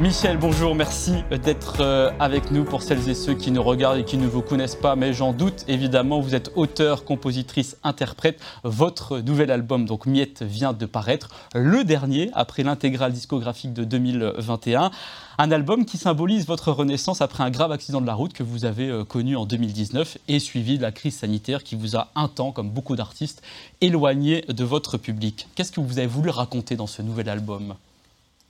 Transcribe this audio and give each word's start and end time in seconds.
Michel, 0.00 0.38
bonjour, 0.38 0.76
merci 0.76 1.24
d'être 1.42 1.78
euh, 1.80 2.12
avec 2.20 2.52
nous 2.52 2.62
pour 2.62 2.82
celles 2.82 3.08
et 3.08 3.16
ceux 3.16 3.34
qui 3.34 3.50
nous 3.50 3.64
regardent 3.64 3.98
et 3.98 4.04
qui 4.04 4.16
ne 4.16 4.28
vous 4.28 4.42
connaissent 4.42 4.76
pas, 4.76 4.94
mais 4.94 5.12
j'en 5.12 5.32
doute 5.32 5.64
évidemment, 5.66 6.20
vous 6.20 6.36
êtes 6.36 6.52
auteur, 6.54 7.04
compositrice, 7.04 7.76
interprète. 7.82 8.40
Votre 8.62 9.18
nouvel 9.18 9.50
album, 9.50 9.86
donc 9.86 10.06
Miette, 10.06 10.44
vient 10.44 10.72
de 10.72 10.86
paraître, 10.86 11.30
le 11.52 11.82
dernier 11.82 12.30
après 12.34 12.62
l'intégrale 12.62 13.12
discographique 13.12 13.72
de 13.72 13.82
2021. 13.82 14.92
Un 15.38 15.50
album 15.50 15.84
qui 15.84 15.98
symbolise 15.98 16.46
votre 16.46 16.70
renaissance 16.70 17.20
après 17.20 17.42
un 17.42 17.50
grave 17.50 17.72
accident 17.72 18.00
de 18.00 18.06
la 18.06 18.14
route 18.14 18.32
que 18.32 18.44
vous 18.44 18.64
avez 18.64 18.88
euh, 18.88 19.02
connu 19.02 19.34
en 19.34 19.46
2019 19.46 20.18
et 20.28 20.38
suivi 20.38 20.76
de 20.78 20.82
la 20.82 20.92
crise 20.92 21.16
sanitaire 21.16 21.64
qui 21.64 21.74
vous 21.74 21.96
a 21.96 22.12
un 22.14 22.28
temps, 22.28 22.52
comme 22.52 22.70
beaucoup 22.70 22.94
d'artistes, 22.94 23.42
éloigné 23.80 24.42
de 24.42 24.62
votre 24.62 24.96
public. 24.96 25.48
Qu'est-ce 25.56 25.72
que 25.72 25.80
vous 25.80 25.98
avez 25.98 26.06
voulu 26.06 26.30
raconter 26.30 26.76
dans 26.76 26.86
ce 26.86 27.02
nouvel 27.02 27.28
album? 27.28 27.74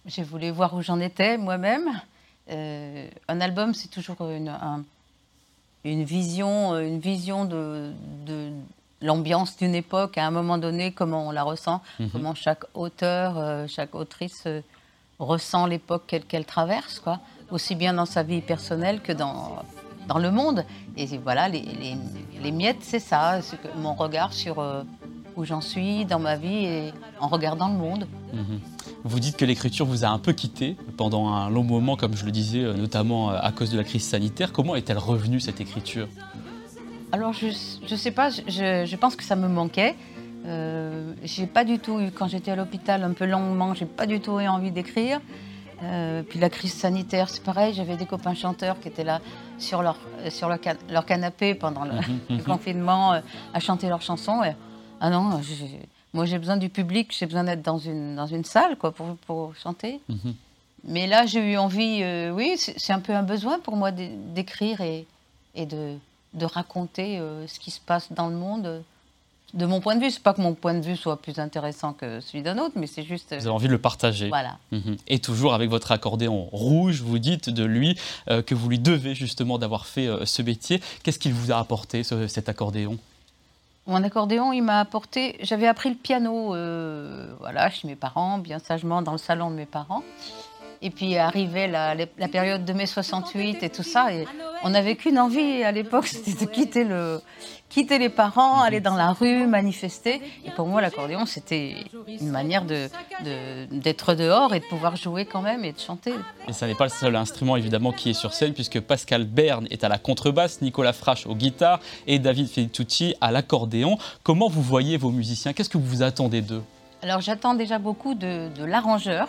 J'ai 0.09 0.23
voulu 0.23 0.51
voir 0.51 0.75
où 0.75 0.83
j'en 0.83 0.98
étais 1.01 1.37
moi-même. 1.37 1.89
Euh, 2.51 3.09
un 3.29 3.41
album, 3.41 3.75
c'est 3.75 3.89
toujours 3.89 4.16
une, 4.23 4.53
une, 5.85 6.05
vision, 6.05 6.77
une 6.79 6.99
vision 6.99 7.45
de, 7.45 7.93
de 8.27 8.51
l'ambiance 9.02 9.57
d'une 9.59 9.75
époque, 9.75 10.16
à 10.19 10.27
un 10.27 10.30
moment 10.30 10.59
donné, 10.59 10.93
comment 10.93 11.29
on 11.29 11.30
la 11.30 11.43
ressent, 11.43 11.83
mhm. 12.01 12.11
comment 12.11 12.35
chaque 12.35 12.65
auteur, 12.75 13.37
euh, 13.37 13.66
chaque 13.69 13.95
autrice 13.95 14.45
euh, 14.47 14.63
ressent 15.19 15.66
l'époque 15.66 16.16
qu'elle 16.27 16.47
traverse, 16.47 17.01
quoi, 17.01 17.21
aussi 17.51 17.75
bien 17.75 17.93
dans 17.93 18.07
sa 18.07 18.23
vie 18.23 18.41
personnelle 18.41 19.02
que 19.02 19.13
dans, 19.13 19.63
dans 20.07 20.19
le 20.19 20.30
monde. 20.30 20.65
Et 20.97 21.07
voilà, 21.19 21.49
les, 21.49 21.60
les, 21.60 21.97
les 22.41 22.51
miettes, 22.51 22.82
c'est 22.82 23.01
ça, 23.01 23.43
c'est 23.43 23.59
mon 23.77 23.95
regard 23.95 24.32
sur 24.32 24.65
où 25.37 25.45
j'en 25.45 25.60
suis 25.60 26.04
dans 26.04 26.19
ma 26.19 26.37
vie 26.37 26.65
et 26.65 26.93
en 27.21 27.29
regardant 27.29 27.69
le 27.69 27.75
monde. 27.75 28.07
Mhm. 28.32 28.60
Vous 29.04 29.21
dites 29.21 29.37
que 29.37 29.45
l'écriture 29.45 29.87
vous 29.87 30.04
a 30.04 30.09
un 30.09 30.18
peu 30.18 30.32
quitté 30.32 30.77
pendant 30.96 31.29
un 31.29 31.51
long 31.51 31.63
moment, 31.63 31.96
comme 31.96 32.16
je 32.16 32.24
le 32.24 32.32
disais, 32.32 32.65
euh, 32.65 32.74
notamment 32.74 33.30
euh, 33.30 33.38
à 33.41 33.52
cause 33.52 33.71
de 33.71 33.77
la 33.77 33.85
crise 33.85 34.04
sanitaire. 34.04 34.52
Comment 34.52 34.74
est-elle 34.74 34.99
revenue 34.99 35.41
cette 35.41 35.60
écriture? 35.60 36.09
Alors 37.13 37.32
je 37.32 37.46
ne 37.46 37.96
sais 37.96 38.10
pas, 38.10 38.30
je, 38.30 38.96
pense 38.96 39.16
que 39.16 39.24
ça 39.24 39.37
me 39.37 39.49
manquait. 39.49 39.96
Euh, 40.46 41.15
j'ai 41.23 41.46
pas 41.46 41.65
du 41.65 41.79
tout 41.79 42.01
eu, 42.01 42.10
quand 42.10 42.29
j'étais 42.29 42.51
à 42.51 42.57
l'hôpital 42.57 43.02
un 43.02 43.13
peu 43.13 43.24
longuement, 43.24 43.74
j'ai 43.74 43.87
pas 43.87 44.07
du 44.07 44.21
tout 44.21 44.41
eu 44.41 44.49
envie 44.49 44.73
d'écrire. 44.73 45.21
Euh, 45.82 46.23
puis 46.23 46.38
la 46.41 46.51
crise 46.51 46.74
sanitaire, 46.74 47.30
c'est 47.30 47.43
pareil, 47.43 47.73
j'avais 47.73 47.96
des 47.96 48.04
copains 48.04 48.35
chanteurs 48.35 48.80
qui 48.80 48.88
étaient 48.88 49.04
là 49.04 49.21
sur 49.59 49.80
leur, 49.80 49.96
sur 50.29 50.49
leur, 50.49 50.59
leur 50.91 51.07
canapé 51.07 51.54
pendant 51.54 51.85
le, 51.85 51.93
mhm, 51.93 52.21
mhm. 52.30 52.43
confinement 52.43 53.13
à 53.54 53.60
chanter 53.60 53.88
leurs 53.88 54.02
chansons. 54.02 54.43
Et, 54.43 54.54
ah 55.01 55.10
non, 55.10 55.41
moi 56.19 56.27
j'ai 56.27 56.41
besoin 56.41 56.57
du 56.57 56.69
public, 56.69 57.15
j'ai 57.16 57.27
besoin 57.27 57.45
d'être 57.45 57.63
dans 57.63 57.79
une, 57.79 58.16
dans 58.16 58.27
une 58.27 58.45
salle 58.45 58.74
quoi, 58.77 58.91
pour, 58.91 59.07
pour 59.24 59.55
chanter. 59.55 60.01
Mhm. 60.09 60.35
Mais 60.83 61.07
là 61.07 61.27
j'ai 61.27 61.52
eu 61.52 61.57
envie, 61.57 62.01
euh, 62.02 62.33
oui, 62.33 62.57
c'est 62.57 62.93
un 62.93 62.99
peu 62.99 63.15
un 63.15 63.23
besoin 63.23 63.60
pour 63.60 63.77
moi 63.77 63.93
d'écrire 63.93 64.81
et, 64.81 65.06
et 65.55 65.65
de, 65.65 65.94
de 66.34 66.44
raconter 66.44 67.21
euh, 67.21 67.47
ce 67.47 67.60
qui 67.60 67.71
se 67.71 67.81
passe 67.81 68.10
dans 68.10 68.28
le 68.28 68.34
monde. 68.34 68.83
De 69.55 69.65
mon 69.65 69.81
point 69.81 69.94
de 69.94 70.03
vue, 70.05 70.10
c'est 70.10 70.22
pas 70.22 70.34
que 70.34 70.43
mon 70.43 70.55
point 70.55 70.75
de 70.75 70.81
vue 70.81 70.97
soit 70.97 71.22
plus 71.22 71.38
intéressant 71.38 71.93
que 71.93 72.21
celui 72.21 72.43
d'un 72.43 72.59
autre, 72.59 72.75
mais 72.75 72.88
c'est 72.88 73.05
juste. 73.05 73.28
Vous 73.31 73.47
avez 73.47 73.56
envie 73.60 73.69
de 73.69 73.72
le 73.72 73.84
partager. 73.91 74.28
Voilà. 74.28 74.59
Mhm. 74.72 74.97
Et 75.06 75.21
toujours 75.21 75.55
avec 75.55 75.71
votre 75.71 75.93
accordéon 75.93 76.49
rouge, 76.50 77.00
vous 77.00 77.21
dites 77.21 77.49
de 77.49 77.65
lui 77.65 77.97
euh, 78.28 78.43
que 78.43 78.56
vous 78.56 78.69
lui 78.69 78.81
devez 78.81 79.15
justement 79.15 79.56
d'avoir 79.56 79.87
fait 79.87 80.09
ce 80.25 80.43
métier. 80.43 80.82
Qu'est-ce 81.03 81.21
qu'il 81.21 81.32
vous 81.32 81.53
a 81.53 81.59
apporté, 81.59 82.03
cet 82.03 82.49
accordéon? 82.49 82.99
Mon 83.89 84.05
accordéon, 84.05 84.53
il 84.53 84.62
m'a 84.62 84.81
apporté. 84.81 85.37
J'avais 85.41 85.66
appris 85.66 85.88
le 85.88 85.97
piano, 85.97 86.54
euh, 86.54 87.34
voilà, 87.41 87.71
chez 87.71 87.88
mes 87.88 87.97
parents, 87.97 88.38
bien 88.38 88.59
sagement 88.59 89.03
dans 89.03 89.12
le 89.12 89.19
salon 89.19 89.50
de 89.50 89.56
mes 89.56 89.66
parents. 89.66 90.03
Et 90.81 90.91
puis 90.91 91.16
arrivait 91.16 91.66
la, 91.66 91.94
la 91.94 92.28
période 92.28 92.65
de 92.65 92.72
mai 92.72 92.87
68 92.87 93.62
et 93.62 93.71
tout 93.71 93.83
ça. 93.83 94.12
Et 94.12 94.27
on 94.62 94.71
n'avait 94.71 94.97
qu'une 94.97 95.19
envie 95.19 95.62
à 95.62 95.72
l'époque, 95.72 96.06
c'était 96.09 96.44
de 96.44 96.50
quitter, 96.50 96.84
le, 96.84 97.21
quitter 97.69 97.99
les 97.99 98.09
parents, 98.09 98.61
aller 98.61 98.81
dans 98.81 98.97
la 98.97 99.12
rue, 99.12 99.47
manifester. 99.47 100.21
Et 100.44 100.50
pour 100.50 100.66
moi, 100.66 100.81
l'accordéon, 100.81 101.27
c'était 101.27 101.77
une 102.06 102.31
manière 102.31 102.65
d'être 102.65 104.15
de, 104.15 104.22
dehors 104.22 104.55
et 104.55 104.61
de 104.61 104.65
pouvoir 104.65 104.97
jouer 104.97 105.27
quand 105.27 105.43
même 105.43 105.65
et 105.65 105.72
de 105.72 105.78
chanter. 105.78 106.12
Et 106.49 106.53
ça 106.53 106.66
n'est 106.66 106.75
pas 106.75 106.84
le 106.84 106.91
seul 106.91 107.16
instrument 107.16 107.56
évidemment 107.56 107.93
qui 107.93 108.10
est 108.10 108.15
sur 108.15 108.33
scène, 108.33 108.53
puisque 108.53 108.81
Pascal 108.81 109.25
Berne 109.25 109.66
est 109.71 109.84
à 109.84 109.89
la 109.89 109.99
contrebasse, 109.99 110.60
Nicolas 110.62 110.93
Frache 110.93 111.27
au 111.27 111.34
guitare 111.34 111.81
et 112.06 112.19
David 112.19 112.49
Felitucci 112.49 113.15
à 113.21 113.31
l'accordéon. 113.31 113.99
Comment 114.22 114.49
vous 114.49 114.62
voyez 114.62 114.97
vos 114.97 115.10
musiciens? 115.10 115.53
Qu'est-ce 115.53 115.71
que 115.71 115.78
vous 115.78 116.03
attendez 116.03 116.41
d'eux? 116.41 116.62
Alors 117.03 117.21
j'attends 117.21 117.55
déjà 117.55 117.78
beaucoup 117.78 118.15
de, 118.15 118.49
de 118.56 118.65
l'arrangeur 118.65 119.28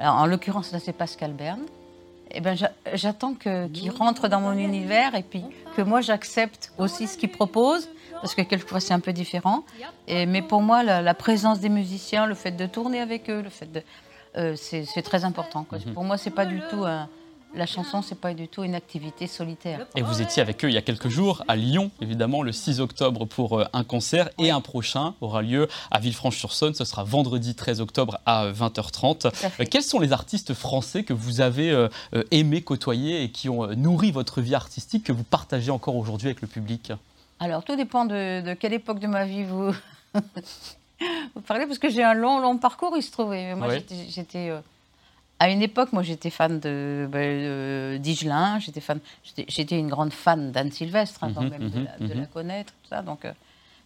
alors, 0.00 0.16
en 0.16 0.26
l'occurrence, 0.26 0.72
là, 0.72 0.78
c'est 0.80 0.94
Pascal 0.94 1.32
Berne. 1.34 1.60
Eh 2.32 2.40
ben, 2.40 2.56
j'attends 2.94 3.34
qu'il 3.34 3.90
rentre 3.90 4.28
dans 4.28 4.40
mon 4.40 4.52
univers 4.52 5.14
et 5.14 5.22
puis 5.22 5.44
que 5.76 5.82
moi, 5.82 6.00
j'accepte 6.00 6.72
aussi 6.78 7.06
ce 7.06 7.18
qu'il 7.18 7.30
propose, 7.30 7.88
parce 8.14 8.34
que 8.34 8.42
quelquefois, 8.42 8.80
c'est 8.80 8.94
un 8.94 9.00
peu 9.00 9.12
différent. 9.12 9.64
Et, 10.08 10.24
mais 10.24 10.40
pour 10.40 10.62
moi, 10.62 10.82
la, 10.82 11.14
présence 11.14 11.60
des 11.60 11.68
musiciens, 11.68 12.26
le 12.26 12.34
fait 12.34 12.52
de 12.52 12.64
tourner 12.66 13.00
avec 13.00 13.28
eux, 13.28 13.42
le 13.42 13.50
fait 13.50 13.70
de, 13.70 13.82
euh, 14.36 14.54
c'est 14.56 15.02
très 15.02 15.24
important. 15.24 15.66
Pour 15.92 16.04
moi, 16.04 16.16
c'est 16.16 16.30
pas 16.30 16.46
du 16.46 16.62
tout 16.70 16.84
un, 16.84 17.08
la 17.54 17.66
chanson, 17.66 18.02
c'est 18.02 18.18
pas 18.18 18.32
du 18.34 18.48
tout 18.48 18.62
une 18.62 18.74
activité 18.74 19.26
solitaire. 19.26 19.86
Et 19.96 20.02
vous 20.02 20.22
étiez 20.22 20.40
avec 20.40 20.64
eux 20.64 20.68
il 20.68 20.74
y 20.74 20.78
a 20.78 20.82
quelques 20.82 21.08
jours 21.08 21.42
à 21.48 21.56
Lyon, 21.56 21.90
évidemment, 22.00 22.42
le 22.42 22.52
6 22.52 22.80
octobre 22.80 23.24
pour 23.24 23.58
euh, 23.58 23.64
un 23.72 23.84
concert 23.84 24.30
et 24.38 24.50
un 24.50 24.60
prochain 24.60 25.14
aura 25.20 25.42
lieu 25.42 25.68
à 25.90 25.98
Villefranche-sur-Saône. 25.98 26.74
Ce 26.74 26.84
sera 26.84 27.02
vendredi 27.04 27.54
13 27.54 27.80
octobre 27.80 28.18
à 28.24 28.50
20h30. 28.50 29.32
Euh, 29.60 29.64
quels 29.70 29.82
sont 29.82 29.98
les 29.98 30.12
artistes 30.12 30.54
français 30.54 31.02
que 31.02 31.12
vous 31.12 31.40
avez 31.40 31.70
euh, 31.70 31.88
aimé 32.30 32.62
côtoyer 32.62 33.24
et 33.24 33.30
qui 33.30 33.48
ont 33.48 33.66
nourri 33.74 34.12
votre 34.12 34.40
vie 34.40 34.54
artistique 34.54 35.04
que 35.04 35.12
vous 35.12 35.24
partagez 35.24 35.70
encore 35.70 35.96
aujourd'hui 35.96 36.28
avec 36.28 36.42
le 36.42 36.48
public? 36.48 36.92
Alors, 37.40 37.64
tout 37.64 37.74
dépend 37.74 38.04
de, 38.04 38.54
quelle 38.54 38.74
époque 38.74 39.00
de 39.00 39.06
ma 39.06 39.24
vie 39.24 39.44
vous, 39.44 39.72
vous 40.14 41.40
parlez, 41.46 41.66
parce 41.66 41.78
que 41.78 41.88
j'ai 41.88 42.04
un 42.04 42.14
long, 42.14 42.38
long 42.38 42.58
parcours, 42.58 42.94
il 42.96 43.02
se 43.02 43.10
trouve. 43.10 43.34
Moi, 43.56 43.68
j'étais 44.08 44.52
à 45.40 45.48
une 45.48 45.62
époque, 45.62 45.94
moi, 45.94 46.02
j'étais 46.02 46.28
fan 46.28 46.60
de, 46.60 47.08
ben, 47.10 47.98
Digelin, 47.98 48.58
j'étais 48.58 48.82
fan, 48.82 49.00
j'étais 49.24 49.78
une 49.78 49.88
grande 49.88 50.12
fan 50.12 50.52
d'Anne 50.52 50.70
Sylvestre, 50.70 51.24
avant 51.24 51.40
hein, 51.40 51.44
mhm, 51.44 51.50
même 51.50 51.70
de, 51.70 51.84
la, 51.84 51.98
mhm, 51.98 52.20
mhm. 52.20 52.26
connaître, 52.26 52.74
tout 52.82 52.88
ça. 52.90 53.00
Donc, 53.00 53.24
euh, 53.24 53.32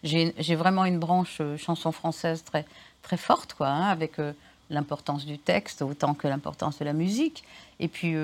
j'ai 0.03 0.55
vraiment 0.57 0.85
une 0.85 0.99
branche 0.99 1.39
euh, 1.41 1.57
chanson 1.57 1.93
française 1.93 2.43
très, 2.43 2.67
très 3.03 3.17
forte, 3.17 3.55
quoi, 3.55 3.69
hein, 3.69 3.85
avec 3.85 4.19
euh, 4.19 4.33
l'importance 4.69 5.25
du 5.25 5.39
texte 5.39 5.81
autant 5.81 6.15
que 6.15 6.27
l'importance 6.27 6.81
de 6.81 6.85
la 6.85 6.93
musique. 6.93 7.45
Et 7.79 7.87
puis, 7.87 8.17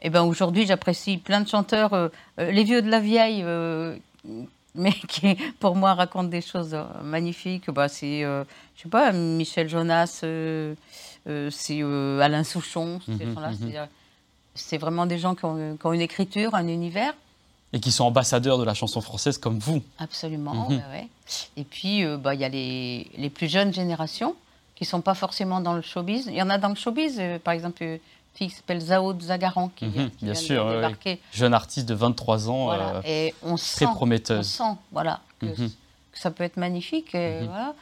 eh 0.00 0.10
ben, 0.10 0.22
aujourd'hui, 0.22 0.64
j'apprécie 0.64 1.18
plein 1.18 1.42
de 1.42 1.48
chanteurs, 1.48 2.10
les 2.38 2.64
vieux 2.64 2.80
de 2.80 2.90
la 2.90 3.00
vieille, 3.00 3.44
mais 4.74 4.92
qui, 5.08 5.36
pour 5.60 5.76
moi, 5.76 5.94
racontent 5.94 6.28
des 6.28 6.40
choses 6.40 6.76
magnifiques. 7.02 7.70
Bah, 7.70 7.88
c'est, 7.88 8.22
je 8.22 8.82
sais 8.82 8.88
pas, 8.88 9.12
Michel 9.12 9.68
Jonas. 9.68 10.24
Euh, 11.26 11.50
c'est 11.50 11.78
euh, 11.80 12.20
Alain 12.20 12.44
Souchon. 12.44 13.00
Mhm, 13.08 13.34
mhm. 13.34 13.88
C'est 14.54 14.78
vraiment 14.78 15.06
des 15.06 15.18
gens 15.18 15.34
qui 15.34 15.44
ont, 15.44 15.92
une 15.92 16.00
écriture, 16.00 16.54
un 16.54 16.68
univers. 16.68 17.14
Et 17.72 17.80
qui 17.80 17.90
sont 17.90 18.04
ambassadeurs 18.04 18.58
de 18.58 18.64
la 18.64 18.74
chanson 18.74 19.00
française 19.00 19.38
comme 19.38 19.58
vous. 19.58 19.82
Absolument, 19.98 20.68
mhm. 20.68 20.80
Et 21.56 21.64
puis, 21.64 22.04
euh, 22.04 22.16
bah, 22.16 22.34
il 22.34 22.40
y 22.40 22.44
a 22.44 22.48
les, 22.48 23.10
les, 23.16 23.30
plus 23.30 23.48
jeunes 23.48 23.72
générations 23.72 24.36
qui 24.76 24.84
ne 24.84 24.88
sont 24.88 25.00
pas 25.00 25.14
forcément 25.14 25.60
dans 25.60 25.72
le 25.72 25.82
showbiz. 25.82 26.26
Il 26.26 26.34
y 26.34 26.42
en 26.42 26.50
a 26.50 26.58
dans 26.58 26.68
le 26.68 26.74
showbiz, 26.74 27.20
par 27.42 27.54
exemple, 27.54 27.98
fille 28.34 28.48
qui 28.48 28.54
s'appelle 28.54 28.80
Zao 28.80 29.18
Zagaran, 29.20 29.70
qui, 29.74 29.86
vient, 29.86 30.10
Bien 30.20 30.34
sûr, 30.34 30.66
de 30.66 31.16
jeune 31.32 31.54
artiste 31.54 31.88
de 31.88 31.94
23 31.94 32.50
ans, 32.50 33.00
et 33.04 33.34
on 33.42 33.56
très 33.56 33.86
prometteuse. 33.86 34.58
On 34.60 34.72
sent 34.72 34.78
voilà, 34.92 35.20
que, 35.40 35.46
ça 36.12 36.30
peut 36.30 36.44
être 36.44 36.56
magnifique. 36.56 37.14
Et, 37.14 37.40
voilà 37.44 37.74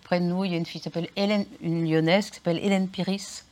près 0.00 0.20
de 0.20 0.24
nous, 0.24 0.44
il 0.44 0.52
y 0.52 0.54
a 0.54 0.58
une 0.58 0.66
fille 0.66 0.80
qui 0.80 0.84
s'appelle 0.84 1.08
Hélène, 1.16 1.46
une 1.60 1.88
lyonnaise 1.88 2.30
qui 2.30 2.36
s'appelle 2.36 2.58
Hélène 2.58 2.88
Piris, 2.88 3.44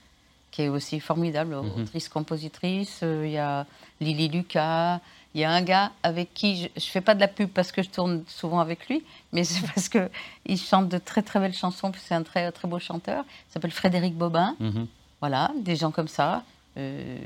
qui 0.51 0.63
est 0.63 0.69
aussi 0.69 1.01
formidable, 1.01 1.55
mhm. 1.55 1.83
autrice-compositrice. 1.83 3.01
Euh, 3.03 3.27
il 3.27 3.33
y 3.33 3.39
a 3.39 3.67
Lily 4.01 4.29
Lucas. 4.29 5.01
Il 5.35 5.41
y 5.41 5.45
a 5.45 5.51
un 5.51 5.61
gars 5.61 5.93
avec 6.03 6.33
qui 6.33 6.57
je 6.57 6.69
ne 6.77 6.81
fais 6.81 7.03
pas 7.03 7.15
de 7.15 7.21
la 7.21 7.29
pub 7.29 7.51
parce 7.51 7.71
que 7.71 7.83
je 7.83 7.91
tourne 7.91 8.25
souvent 8.27 8.59
avec 8.59 8.89
lui, 8.89 9.05
mais 9.33 9.45
c'est 9.45 9.67
parce 9.75 9.91
qu'il 9.91 10.59
chante 10.59 10.89
de 10.89 10.97
très 10.99 11.23
très 11.23 11.41
belles 11.41 11.55
chansons, 11.55 11.93
c'est 11.99 12.15
un 12.15 12.23
très 12.23 12.51
très 12.53 12.69
beau 12.69 12.79
chanteur. 12.79 13.25
Il 13.51 13.53
s'appelle 13.53 13.71
Frédéric 13.71 14.15
Bobin. 14.15 14.57
Voilà, 15.21 15.51
des 15.57 15.77
gens 15.77 15.91
comme 15.91 16.09
ça. 16.09 16.43
Euh, 16.77 17.17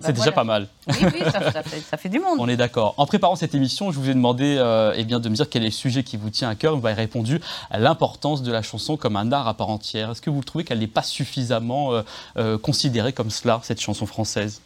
c'est 0.00 0.12
déjà 0.12 0.32
pas 0.32 0.44
mal. 0.44 0.68
Oui, 0.88 0.96
oui, 1.02 1.20
ça, 1.32 1.96
fait, 1.96 2.08
du 2.08 2.18
monde. 2.18 2.36
On 2.38 2.48
est 2.48 2.56
d'accord. 2.56 2.94
En 2.98 3.06
préparant 3.06 3.34
cette 3.34 3.54
émission, 3.54 3.92
je 3.92 3.98
vous 3.98 4.10
ai 4.10 4.14
demandé 4.14 4.56
euh, 4.58 4.92
eh 4.94 5.04
bien, 5.04 5.20
de 5.20 5.28
me 5.28 5.34
dire 5.34 5.48
quel 5.48 5.62
est 5.62 5.66
le 5.66 5.72
sujet 5.72 6.02
qui 6.02 6.16
vous 6.16 6.28
tient 6.28 6.50
à 6.50 6.54
cœur. 6.54 6.76
Vous 6.76 6.86
avez 6.86 6.94
répondu 6.94 7.40
à 7.70 7.78
l'importance 7.78 8.42
de 8.42 8.52
la 8.52 8.62
chanson 8.62 8.96
comme 8.96 9.16
un 9.16 9.32
art 9.32 9.48
à 9.48 9.54
part 9.54 9.70
entière. 9.70 10.10
Est-ce 10.10 10.20
que 10.20 10.30
vous 10.30 10.42
trouvez 10.42 10.64
qu'elle 10.64 10.80
n'est 10.80 10.86
pas 10.86 11.02
suffisamment 11.02 12.02
euh, 12.36 12.58
considérée 12.58 13.12
comme 13.12 13.30
cela, 13.30 13.60
cette 13.62 13.80
chanson 13.80 14.06
française? 14.06 14.60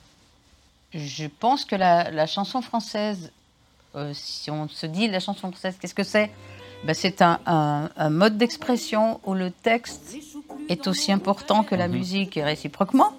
Je 0.93 1.27
pense 1.27 1.65
que 1.65 1.77
la, 1.77 2.27
chanson 2.27 2.61
française, 2.61 3.31
si 4.13 4.51
on 4.51 4.69
se 4.69 4.87
dit 4.87 5.07
la 5.07 5.21
chanson 5.21 5.49
française, 5.53 5.77
qu'est-ce 5.81 5.95
que 5.95 6.03
c'est? 6.03 6.33
Ben, 6.85 6.95
C'est 6.95 7.23
un, 7.23 7.89
mode 8.11 8.37
d'expression 8.37 9.21
où 9.25 9.35
le 9.35 9.53
texte 9.53 10.17
est 10.69 10.87
aussi 10.87 11.13
important 11.13 11.63
que 11.63 11.75
la 11.75 11.89
mhm. 11.89 11.95
musique 11.95 12.37
et 12.37 12.45
réciproquement. 12.45 13.13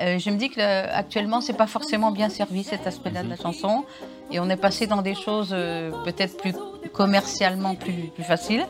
Euh, 0.00 0.18
je 0.18 0.30
me 0.30 0.36
dis 0.36 0.48
que 0.48 0.60
actuellement, 0.60 1.40
c'est 1.40 1.56
pas 1.56 1.66
forcément 1.66 2.12
bien 2.12 2.28
servi 2.28 2.62
cet 2.62 2.86
aspect-là 2.86 3.24
de 3.24 3.28
la 3.28 3.36
chanson, 3.36 3.84
et 4.30 4.38
on 4.38 4.48
est 4.48 4.56
passé 4.56 4.86
dans 4.86 5.02
des 5.02 5.14
choses 5.14 5.50
euh, 5.52 5.90
peut-être 6.04 6.36
plus 6.36 6.54
commercialement 6.92 7.74
plus, 7.74 8.10
plus 8.14 8.22
faciles. 8.22 8.64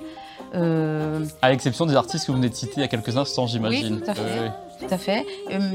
Euh, 0.54 1.26
à 1.42 1.50
l'exception 1.50 1.84
des 1.84 1.96
artistes 1.96 2.24
que 2.26 2.32
vous 2.32 2.38
venez 2.38 2.48
de 2.48 2.54
citer 2.54 2.74
il 2.76 2.80
y 2.80 2.84
a 2.84 2.88
quelques 2.88 3.16
instants, 3.18 3.46
j'imagine. 3.46 3.96
Oui, 3.96 4.00
tout 4.00 4.10
à 4.10 4.14
fait. 4.14 4.50
Tout 4.80 4.94
à 4.94 4.96
fait. 4.96 5.26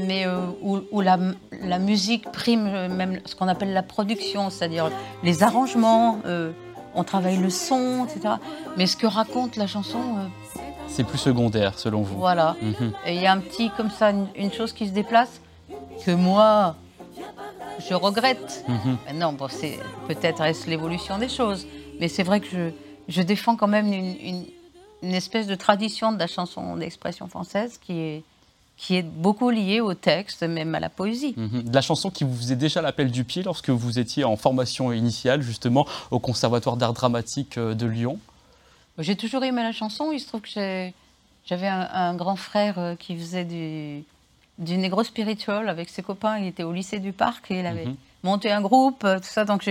Mais 0.06 0.26
où, 0.62 1.00
la, 1.00 1.18
la, 1.60 1.78
musique 1.78 2.24
prime 2.32 2.88
même 2.88 3.20
ce 3.26 3.36
qu'on 3.36 3.48
appelle 3.48 3.74
la 3.74 3.82
production, 3.82 4.48
c'est-à-dire 4.50 4.90
les 5.22 5.42
arrangements, 5.42 6.20
on 6.94 7.04
travaille 7.04 7.36
le 7.36 7.50
son, 7.50 8.06
etc. 8.06 8.36
Mais 8.78 8.86
ce 8.86 8.96
que 8.96 9.06
raconte 9.06 9.56
la 9.56 9.66
chanson, 9.66 10.00
c'est 10.94 11.04
plus 11.04 11.18
secondaire 11.18 11.78
selon 11.78 12.02
vous. 12.02 12.16
Voilà. 12.18 12.56
Mhm. 12.62 12.92
Et 13.06 13.14
il 13.16 13.20
y 13.20 13.26
a 13.26 13.32
un 13.32 13.40
petit, 13.40 13.70
comme 13.76 13.90
ça, 13.90 14.12
une, 14.36 14.52
chose 14.52 14.72
qui 14.72 14.86
se 14.86 14.92
déplace 14.92 15.40
que 16.04 16.12
moi, 16.12 16.76
je 17.88 17.94
regrette. 17.94 18.64
Mhm. 18.68 19.18
Non, 19.18 19.32
bon, 19.32 19.48
c'est 19.48 19.78
peut-être 20.06 20.40
est 20.40 20.66
l'évolution 20.66 21.18
des 21.18 21.28
choses, 21.28 21.66
mais 22.00 22.08
c'est 22.08 22.22
vrai 22.22 22.40
que 22.40 22.46
je, 22.46 22.70
je, 23.08 23.22
défends 23.22 23.56
quand 23.56 23.66
même 23.66 23.92
une, 23.92 24.44
une, 25.02 25.14
espèce 25.14 25.46
de 25.46 25.54
tradition 25.56 26.12
de 26.12 26.18
la 26.18 26.28
chanson 26.28 26.76
d'expression 26.76 27.28
française 27.28 27.78
qui 27.84 27.98
est 28.00 28.22
qui 28.76 28.96
est 28.96 29.02
beaucoup 29.02 29.50
liée 29.50 29.80
au 29.80 29.94
texte, 29.94 30.42
même 30.42 30.74
à 30.74 30.80
la 30.80 30.88
poésie. 30.88 31.34
Mhm. 31.36 31.62
De 31.62 31.74
la 31.74 31.80
chanson 31.80 32.10
qui 32.10 32.24
vous 32.24 32.34
faisait 32.34 32.56
déjà 32.56 32.82
l'appel 32.82 33.12
du 33.12 33.22
pied 33.22 33.44
lorsque 33.44 33.70
vous 33.70 34.00
étiez 34.00 34.24
en 34.24 34.36
formation 34.36 34.92
initiale, 34.92 35.42
justement, 35.42 35.86
au 36.10 36.18
Conservatoire 36.18 36.76
d'art 36.76 36.92
dramatique 36.92 37.56
euh, 37.56 37.74
de 37.74 37.86
Lyon 37.86 38.18
J'ai 38.98 39.16
toujours 39.16 39.42
aimé 39.44 39.62
la 39.62 39.72
chanson. 39.72 40.12
Il 40.12 40.20
se 40.20 40.28
trouve 40.28 40.42
que 40.42 40.92
j'avais 41.46 41.66
un, 41.66 41.88
un, 41.92 42.14
grand 42.14 42.36
frère 42.36 42.78
euh, 42.78 42.94
qui 42.94 43.16
faisait 43.16 43.44
du, 43.44 44.04
du 44.58 44.76
négro 44.76 45.02
spirituel 45.04 45.68
avec 45.68 45.88
ses 45.88 46.02
copains. 46.02 46.38
Il 46.38 46.46
était 46.46 46.62
au 46.62 46.72
lycée 46.72 47.00
du 47.00 47.12
Parc 47.12 47.50
et 47.50 47.60
il 47.60 47.66
avait 47.66 47.86
mhm. 47.86 47.96
monté 48.22 48.52
un 48.52 48.60
groupe, 48.60 49.04
euh, 49.04 49.18
tout 49.18 49.24
ça. 49.24 49.44
Donc 49.44 49.68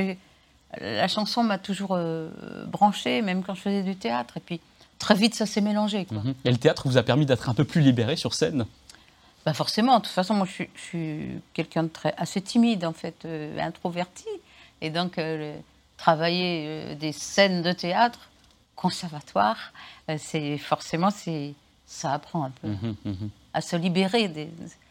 la 0.80 1.08
chanson 1.08 1.44
m'a 1.44 1.58
toujours 1.58 1.92
euh, 1.92 2.30
branché, 2.68 3.22
même 3.22 3.44
quand 3.44 3.56
je 3.56 3.62
faisais 3.62 3.84
du 3.84 3.96
théâtre. 3.96 4.38
Et 4.38 4.42
puis 4.42 4.60
très 5.00 5.16
vite, 5.16 5.36
ça 5.36 5.46
s'est 5.46 5.62
mélangé. 5.62 6.06
Mhm. 6.12 6.34
Et 6.44 6.52
le 6.52 6.58
théâtre 6.58 6.88
vous 6.88 6.98
a 6.98 7.04
permis 7.04 7.26
d'être 7.26 7.50
un 7.50 7.54
peu 7.54 7.64
plus 7.64 7.82
libéré 7.82 8.16
sur 8.16 8.34
scène? 8.34 8.66
Bah 9.46 9.54
forcément, 9.54 9.98
de 9.98 10.04
toute 10.04 10.14
façon, 10.14 10.36
moi 10.36 10.48
je 10.48 10.64
suis, 10.76 11.42
quelqu'un 11.54 11.84
de 11.84 11.90
très 11.90 12.14
assez 12.18 12.40
timide 12.40 12.86
en 12.86 12.94
fait, 12.94 13.26
euh, 13.26 13.60
introverti, 13.60 14.28
et 14.80 14.90
donc 14.90 15.20
travailler 15.98 16.96
des 16.96 17.12
scènes 17.12 17.62
de 17.62 17.74
théâtre, 17.74 18.30
conservatoire, 18.76 19.74
c'est 20.18 20.58
forcément 20.58 21.10
c'est 21.10 21.54
ça 21.86 22.14
apprend 22.14 22.46
un 22.46 22.52
peu. 22.62 22.68
Mhm, 22.70 23.30
à 23.54 23.62
se 23.62 23.76
libérer 23.76 24.28
de 24.28 24.48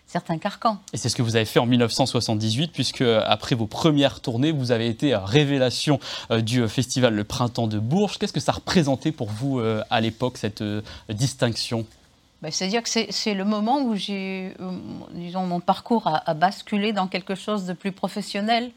certains 0.07 0.39
carcans. 0.39 0.79
Et 0.93 0.97
c'est 0.99 1.09
ce 1.09 1.17
que 1.17 1.23
vous 1.23 1.37
avez 1.37 1.45
fait 1.47 1.59
en 1.59 1.67
1978, 1.67 2.71
puisque 2.73 3.01
après 3.03 3.55
vos 3.55 3.67
premières 3.67 4.21
tournées, 4.21 4.53
vous 4.53 4.71
avez 4.71 4.87
été 4.87 5.17
révélation 5.17 5.99
euh, 6.31 6.43
du 6.43 6.69
festival 6.69 7.15
Le 7.15 7.25
Printemps 7.25 7.67
de 7.67 7.79
Bourges. 7.79 8.19
Qu'est-ce 8.19 8.33
que 8.33 8.41
ça 8.41 8.53
représentait 8.53 9.11
pour 9.11 9.31
vous 9.31 9.59
euh, 9.59 9.83
à 9.91 10.01
l'époque, 10.01 10.37
cette 10.37 10.61
euh, 10.61 10.83
distinction? 11.09 11.87
Ben, 12.43 12.53
C'est-à-dire 12.53 12.83
que 12.83 12.89
c'est 12.89 13.35
le 13.35 13.45
moment 13.45 13.81
où 13.83 13.95
j'ai, 13.95 14.55
disons, 15.13 15.47
mon 15.47 15.61
parcours 15.61 16.09
a, 16.09 16.35
basculé 16.35 16.93
dans 16.93 17.07
quelque 17.07 17.37
chose 17.37 17.67
de 17.67 17.73
plus 17.73 17.93
professionnel. 17.93 18.73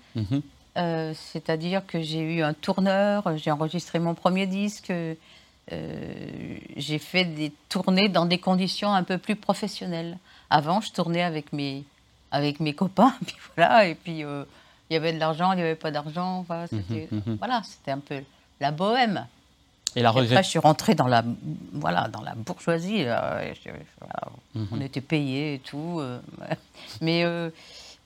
Mhm. 0.75 1.13
C'est-à-dire 1.13 1.85
que 1.85 2.01
j'ai 2.01 2.19
eu 2.19 2.41
un 2.41 2.53
tourneur, 2.53 3.37
j'ai 3.37 3.51
enregistré 3.51 3.99
mon 3.99 4.13
premier 4.13 4.47
disque, 4.47 4.91
euh, 5.71 6.57
j'ai 6.75 6.99
fait 6.99 7.25
des 7.25 7.51
tournées 7.69 8.09
dans 8.09 8.25
des 8.25 8.37
conditions 8.37 8.93
un 8.93 9.03
peu 9.03 9.17
plus 9.17 9.35
professionnelles. 9.35 10.17
Avant, 10.49 10.81
je 10.81 10.91
tournais 10.91 11.23
avec 11.23 11.53
mes, 11.53 11.83
avec 12.31 12.59
mes 12.59 12.73
copains, 12.73 13.15
puis 13.25 13.35
voilà, 13.55 13.87
et 13.87 13.95
puis 13.95 14.23
euh, 14.23 14.43
il 14.89 14.93
y 14.93 14.97
avait 14.97 15.13
de 15.13 15.19
l'argent, 15.19 15.53
il 15.53 15.57
n'y 15.57 15.61
avait 15.63 15.75
pas 15.75 15.91
d'argent. 15.91 16.43
Voilà, 16.47 16.63
mhm, 16.63 16.83
c'était 16.87 17.07
mhm. 17.11 17.37
voilà, 17.37 17.61
un 17.87 17.99
peu 17.99 18.21
la 18.59 18.71
bohème. 18.71 19.25
Et 19.95 20.01
la 20.01 20.11
regret... 20.11 20.35
Après, 20.35 20.43
je 20.43 20.49
suis 20.49 20.59
rentrée 20.59 20.93
dans 20.93 21.07
la, 21.07 21.23
voilà, 21.71 22.09
dans 22.09 22.21
la 22.21 22.35
bourgeoisie. 22.35 23.05
Mhm. 24.53 24.67
On 24.71 24.81
était 24.81 25.01
payés 25.01 25.55
et 25.55 25.59
tout. 25.59 25.99
Euh, 25.99 26.19
mais 27.01 27.23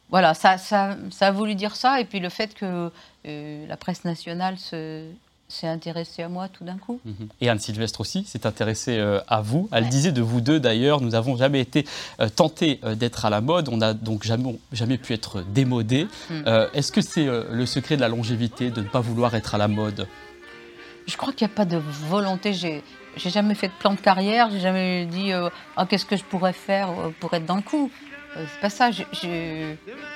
voilà, 0.10 0.34
ça, 0.34 0.58
ça, 0.58 0.98
ça, 1.12 1.28
a 1.28 1.32
voulu 1.32 1.56
dire 1.56 1.76
ça. 1.76 2.02
Et 2.02 2.06
puis 2.06 2.20
le 2.20 2.30
fait 2.30 2.54
que 2.54 2.92
la 3.24 3.78
presse 3.78 4.06
nationale 4.06 4.58
se, 4.58 5.06
s'est 5.50 5.68
intéressée 5.68 6.22
à 6.22 6.30
moi 6.30 6.48
tout 6.48 6.64
d'un 6.64 6.78
coup. 6.78 7.02
Mhm. 7.04 7.28
Et 7.42 7.50
Anne 7.50 7.60
Sylvestre 7.60 8.02
aussi 8.02 8.24
s'est 8.24 8.46
intéressée 8.46 8.98
euh, 8.98 9.20
à 9.28 9.42
vous. 9.42 9.68
Elle 9.72 9.90
disait 9.90 10.12
de 10.12 10.22
vous 10.22 10.42
deux 10.42 10.60
d'ailleurs, 10.60 11.02
nous 11.02 11.10
n'avons 11.10 11.36
jamais 11.36 11.60
été 11.60 11.86
euh, 12.22 12.30
tentés 12.30 12.80
euh, 12.84 12.96
d'être 12.96 13.26
à 13.26 13.30
la 13.30 13.42
mode, 13.42 13.68
on 13.68 13.78
n'a 13.78 13.94
donc 13.94 14.24
jamais, 14.24 14.58
jamais 14.72 14.98
pu 14.98 15.14
être 15.14 15.42
démodés. 15.42 16.08
Mm. 16.30 16.44
Est-ce 16.74 16.92
que 16.92 17.02
c'est 17.02 17.26
le 17.26 17.66
secret 17.66 17.96
de 17.96 18.02
la 18.02 18.08
longévité 18.08 18.70
de 18.70 18.82
ne 18.82 18.88
pas 18.88 19.00
vouloir 19.00 19.36
être 19.36 19.56
à 19.56 19.58
la 19.58 19.68
mode? 19.68 20.08
Je 21.08 21.18
crois 21.18 21.34
qu'il 21.34 21.48
n'y 21.48 21.54
a 21.54 21.56
pas 21.56 21.66
de 21.66 21.78
volonté. 21.78 22.54
J'ai, 22.54 22.84
j'ai 23.18 23.30
jamais 23.32 23.56
fait 23.56 23.68
de 23.68 23.74
plan 23.80 23.94
de 23.94 24.00
carrière, 24.00 24.50
j'ai 24.52 24.60
jamais 24.60 25.06
dit 25.08 25.32
oh, 25.34 25.82
qu'est-ce 25.90 26.06
que 26.06 26.16
je 26.16 26.24
pourrais 26.24 26.54
faire 26.54 26.90
pour 27.20 27.34
être 27.34 27.46
dans 27.46 27.56
le 27.56 27.64
coup? 27.64 27.90
C'est 28.36 28.62
pas 28.62 28.70
ça. 28.70 28.92
Je, 28.92 29.04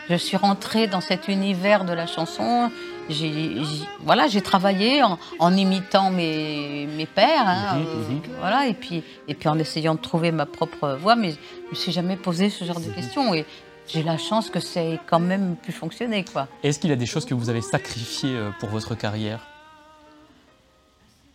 je, 0.10 0.16
suis 0.16 0.38
rentrée 0.38 0.88
dans 0.88 1.02
cet 1.02 1.28
univers 1.28 1.86
de 1.86 1.94
la 1.94 2.08
chanson 2.08 2.70
j'ai 3.10 3.62
voilà, 4.02 4.28
j'ai 4.28 4.42
travaillé 4.42 5.02
en, 5.04 5.58
imitant 5.58 6.12
mes, 6.12 6.88
mes 6.88 7.06
pères, 7.06 7.48
hein, 7.48 7.78
mhm, 7.78 7.86
euh, 7.88 8.10
mhm. 8.10 8.22
voilà, 8.40 8.68
et 8.68 8.74
puis, 8.74 9.04
et 9.28 9.34
puis 9.34 9.50
en 9.50 9.60
essayant 9.60 9.96
de 9.96 10.00
trouver 10.00 10.32
ma 10.32 10.46
propre 10.46 10.98
voie, 11.00 11.16
mais 11.16 11.32
je 11.32 11.38
ne 11.66 11.70
me 11.72 11.76
suis 11.76 11.92
jamais 11.92 12.18
posé 12.18 12.50
ce 12.50 12.66
genre 12.66 12.80
de 12.80 12.90
questions. 12.90 13.34
Et 13.34 13.46
j'ai 13.88 14.04
la 14.04 14.18
chance 14.18 14.50
que 14.50 14.60
c'est 14.60 15.00
quand 15.08 15.20
même 15.20 15.56
pu 15.58 15.72
fonctionner. 15.72 16.24
quoi. 16.24 16.48
Est-ce 16.64 16.80
qu'il 16.80 16.90
y 16.90 16.94
a 16.94 16.98
des 16.98 17.06
choses 17.06 17.26
que 17.26 17.34
vous 17.34 17.50
avez 17.50 17.62
sacrifiées 17.62 18.36
euh, 18.36 18.52
pour 18.60 18.70
votre 18.70 18.96
carrière? 18.96 19.40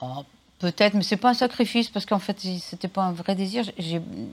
Oh, 0.00 0.24
Peut-être, 0.58 0.94
mais 0.94 1.04
c'est 1.04 1.16
pas 1.16 1.30
un 1.30 1.34
sacrifice 1.34 1.88
parce 1.88 2.04
qu'en 2.04 2.18
fait, 2.18 2.40
c'était 2.40 2.88
pas 2.88 3.02
un 3.02 3.12
vrai 3.12 3.36
désir. 3.36 3.64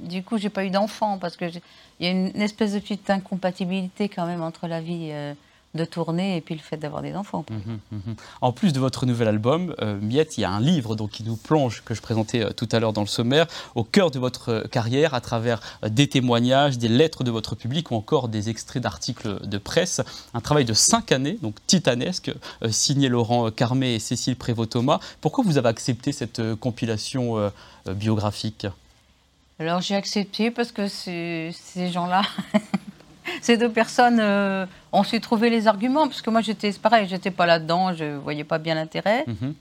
Du 0.03 0.23
coup, 0.23 0.39
j'ai 0.39 0.49
pas 0.49 0.65
eu 0.65 0.71
d'enfant 0.71 1.19
parce 1.19 1.37
que 1.37 1.45
il 1.45 2.05
y 2.05 2.07
a 2.07 2.11
une 2.11 2.41
espèce 2.41 2.73
de 2.73 2.79
petite 2.79 3.07
incompatibilité 3.11 4.09
quand 4.09 4.25
même 4.25 4.41
entre 4.41 4.67
la 4.67 4.81
vie 4.81 5.09
euh, 5.11 5.35
de 5.75 5.85
tourner 5.85 6.37
et 6.37 6.41
puis 6.41 6.55
le 6.55 6.61
fait 6.61 6.77
d'avoir 6.77 7.01
des 7.01 7.15
enfants. 7.15 7.45
Mhm, 7.49 7.79
mhm. 7.91 8.15
En 8.41 8.51
plus 8.51 8.73
de 8.73 8.79
votre 8.79 9.05
nouvel 9.05 9.27
album, 9.27 9.75
euh, 9.81 9.99
Miette, 10.01 10.37
il 10.37 10.41
y 10.41 10.45
a 10.45 10.49
un 10.49 10.61
livre 10.61 10.95
donc, 10.95 11.11
qui 11.11 11.23
nous 11.23 11.35
plonge, 11.35 11.83
que 11.83 11.93
je 11.93 12.01
présentais 12.01 12.41
euh, 12.41 12.51
tout 12.51 12.67
à 12.71 12.79
l'heure 12.79 12.93
dans 12.93 13.01
le 13.01 13.07
sommaire, 13.07 13.45
au 13.75 13.83
cœur 13.83 14.09
de 14.09 14.17
votre 14.17 14.49
euh, 14.49 14.63
carrière 14.63 15.13
à 15.13 15.21
travers 15.21 15.59
des 15.85 16.07
témoignages, 16.07 16.77
des 16.77 16.87
lettres 16.87 17.23
de 17.23 17.31
votre 17.31 17.55
public 17.55 17.91
ou 17.91 17.95
encore 17.95 18.29
des 18.29 18.49
extraits 18.49 18.81
d'articles 18.81 19.45
de 19.45 19.57
presse. 19.57 20.01
Un 20.33 20.41
travail 20.41 20.65
de 20.65 20.73
cinq 20.73 21.11
années, 21.11 21.37
donc 21.41 21.55
titanesque, 21.67 22.31
signé 22.69 23.09
Laurent 23.09 23.51
Carmé 23.51 23.95
et 23.95 23.99
Cécile 23.99 24.35
Prévost-Thomas. 24.35 24.99
Pourquoi 25.21 25.43
vous 25.43 25.57
avez 25.57 25.69
accepté 25.69 26.11
cette 26.11 26.55
compilation 26.55 27.51
biographique? 27.87 28.67
Alors 29.59 29.81
j'ai 29.81 29.95
accepté 29.95 30.51
parce 30.51 30.71
que 30.71 30.87
ces 30.87 31.51
gens-là 31.91 32.21
ces 33.41 33.57
deux 33.57 33.71
personnes 33.71 34.19
euh, 34.19 34.65
ont 34.91 35.03
su 35.03 35.19
trouver 35.19 35.49
les 35.49 35.67
arguments, 35.67 36.07
parce 36.07 36.21
que 36.21 36.29
moi, 36.29 36.41
j'étais 36.41 36.71
pareil, 36.73 37.07
j'étais 37.07 37.31
pas 37.31 37.45
là-dedans, 37.45 37.93
je 37.93 38.03
ne 38.03 38.17
voyais 38.17 38.43
pas 38.43 38.57
bien 38.57 38.75
l'intérêt. 38.75 39.23
Mhm. 39.27 39.53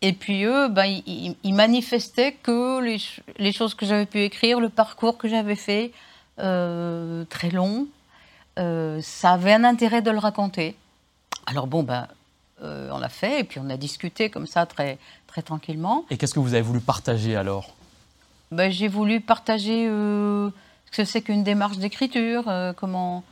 Et 0.00 0.12
puis 0.12 0.44
eux, 0.44 0.68
ben, 0.68 0.84
ils, 0.84 1.54
manifestaient 1.54 2.32
que 2.32 2.80
les, 2.80 3.52
choses 3.52 3.74
que 3.74 3.84
j'avais 3.84 4.06
pu 4.06 4.20
écrire, 4.20 4.60
le 4.60 4.68
parcours 4.68 5.18
que 5.18 5.26
j'avais 5.28 5.56
fait, 5.56 5.90
euh, 6.38 7.24
très 7.24 7.50
long, 7.50 7.88
euh, 8.60 9.00
ça 9.02 9.32
avait 9.32 9.52
un 9.52 9.64
intérêt 9.64 10.00
de 10.00 10.12
le 10.12 10.18
raconter. 10.18 10.76
Alors 11.46 11.66
bon, 11.66 11.82
ben, 11.82 12.06
on 12.62 12.98
l'a 12.98 13.08
fait, 13.08 13.40
et 13.40 13.44
puis 13.44 13.58
on 13.58 13.68
a 13.70 13.76
discuté 13.76 14.30
comme 14.30 14.46
ça 14.46 14.66
très, 14.66 14.98
très 15.26 15.42
tranquillement. 15.42 16.04
Et 16.10 16.16
qu'est-ce 16.16 16.34
que 16.34 16.40
vous 16.40 16.54
avez 16.54 16.62
voulu 16.62 16.80
partager 16.80 17.34
alors? 17.34 17.74
Ben, 18.52 18.70
J'ai 18.70 18.88
voulu 18.88 19.20
partager 19.20 19.88
ce 20.90 20.96
que 20.96 21.04
c'est 21.04 21.22
qu'une 21.22 21.44
démarche 21.44 21.78
d'écriture, 21.78 22.44
euh, 22.48 22.72
comment, 22.72 23.22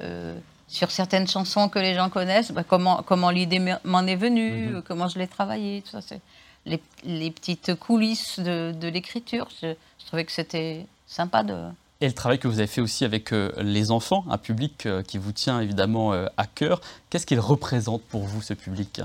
euh, 0.00 0.38
sur 0.68 0.90
certaines 0.90 1.26
chansons 1.28 1.68
que 1.68 1.78
les 1.78 1.94
gens 1.94 2.08
connaissent, 2.08 2.52
bah, 2.52 2.64
comment, 2.64 3.02
comment 3.04 3.30
l'idée 3.30 3.60
m'en 3.84 4.06
est 4.06 4.16
venue, 4.16 4.68
mhm. 4.68 4.82
comment 4.82 5.08
je 5.08 5.18
l'ai 5.18 5.26
travaillée, 5.26 5.82
tout 5.82 5.90
ça. 5.90 6.00
C'est 6.00 6.20
les, 6.66 7.30
petites 7.30 7.74
coulisses 7.74 8.38
de, 8.38 8.88
l'écriture. 8.88 9.48
Je, 9.62 9.74
trouvais 10.06 10.24
que 10.24 10.32
c'était 10.32 10.86
sympa 11.06 11.42
de, 11.42 11.56
Et 12.00 12.06
le 12.06 12.12
travail 12.12 12.38
que 12.38 12.48
vous 12.48 12.58
avez 12.58 12.66
fait 12.66 12.80
aussi 12.80 13.04
avec 13.04 13.30
les 13.30 13.90
enfants, 13.90 14.24
un 14.28 14.38
public 14.38 14.86
qui 15.06 15.18
vous 15.18 15.32
tient 15.32 15.60
évidemment 15.60 16.12
à 16.12 16.46
cœur. 16.46 16.80
Qu'est-ce 17.08 17.26
qu'il 17.26 17.40
représente 17.40 18.02
pour 18.02 18.24
vous, 18.24 18.42
ce 18.42 18.54
public? 18.54 19.00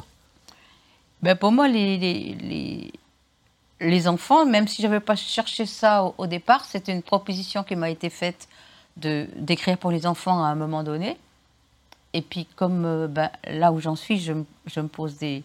Ben 1.21 1.35
Pour 1.35 1.51
moi, 1.51 1.67
les, 1.67 1.97
les, 1.97 2.35
les, 2.41 2.91
enfants, 4.07 4.45
même 4.45 4.67
si 4.67 4.81
je 4.81 4.87
n'avais 4.87 4.99
pas 4.99 5.15
cherché 5.15 5.65
ça 5.65 6.11
au, 6.17 6.27
départ, 6.27 6.65
c'était 6.65 6.91
une 6.91 7.03
proposition 7.03 7.63
qui 7.63 7.75
m'a 7.75 7.89
été 7.89 8.09
faite 8.09 8.47
d'écrire 8.97 9.77
pour 9.77 9.91
les 9.91 10.05
enfants 10.05 10.43
à 10.43 10.47
un 10.47 10.55
moment 10.55 10.83
donné. 10.83 11.17
Et 12.13 12.21
puis, 12.21 12.47
comme 12.55 13.07
ben, 13.07 13.29
là 13.45 13.73
où 13.73 13.81
j'en 13.81 13.97
suis, 13.97 14.19
je, 14.19 14.33
je, 14.67 14.79
me 14.79 14.87
pose 14.87 15.17
des, 15.17 15.43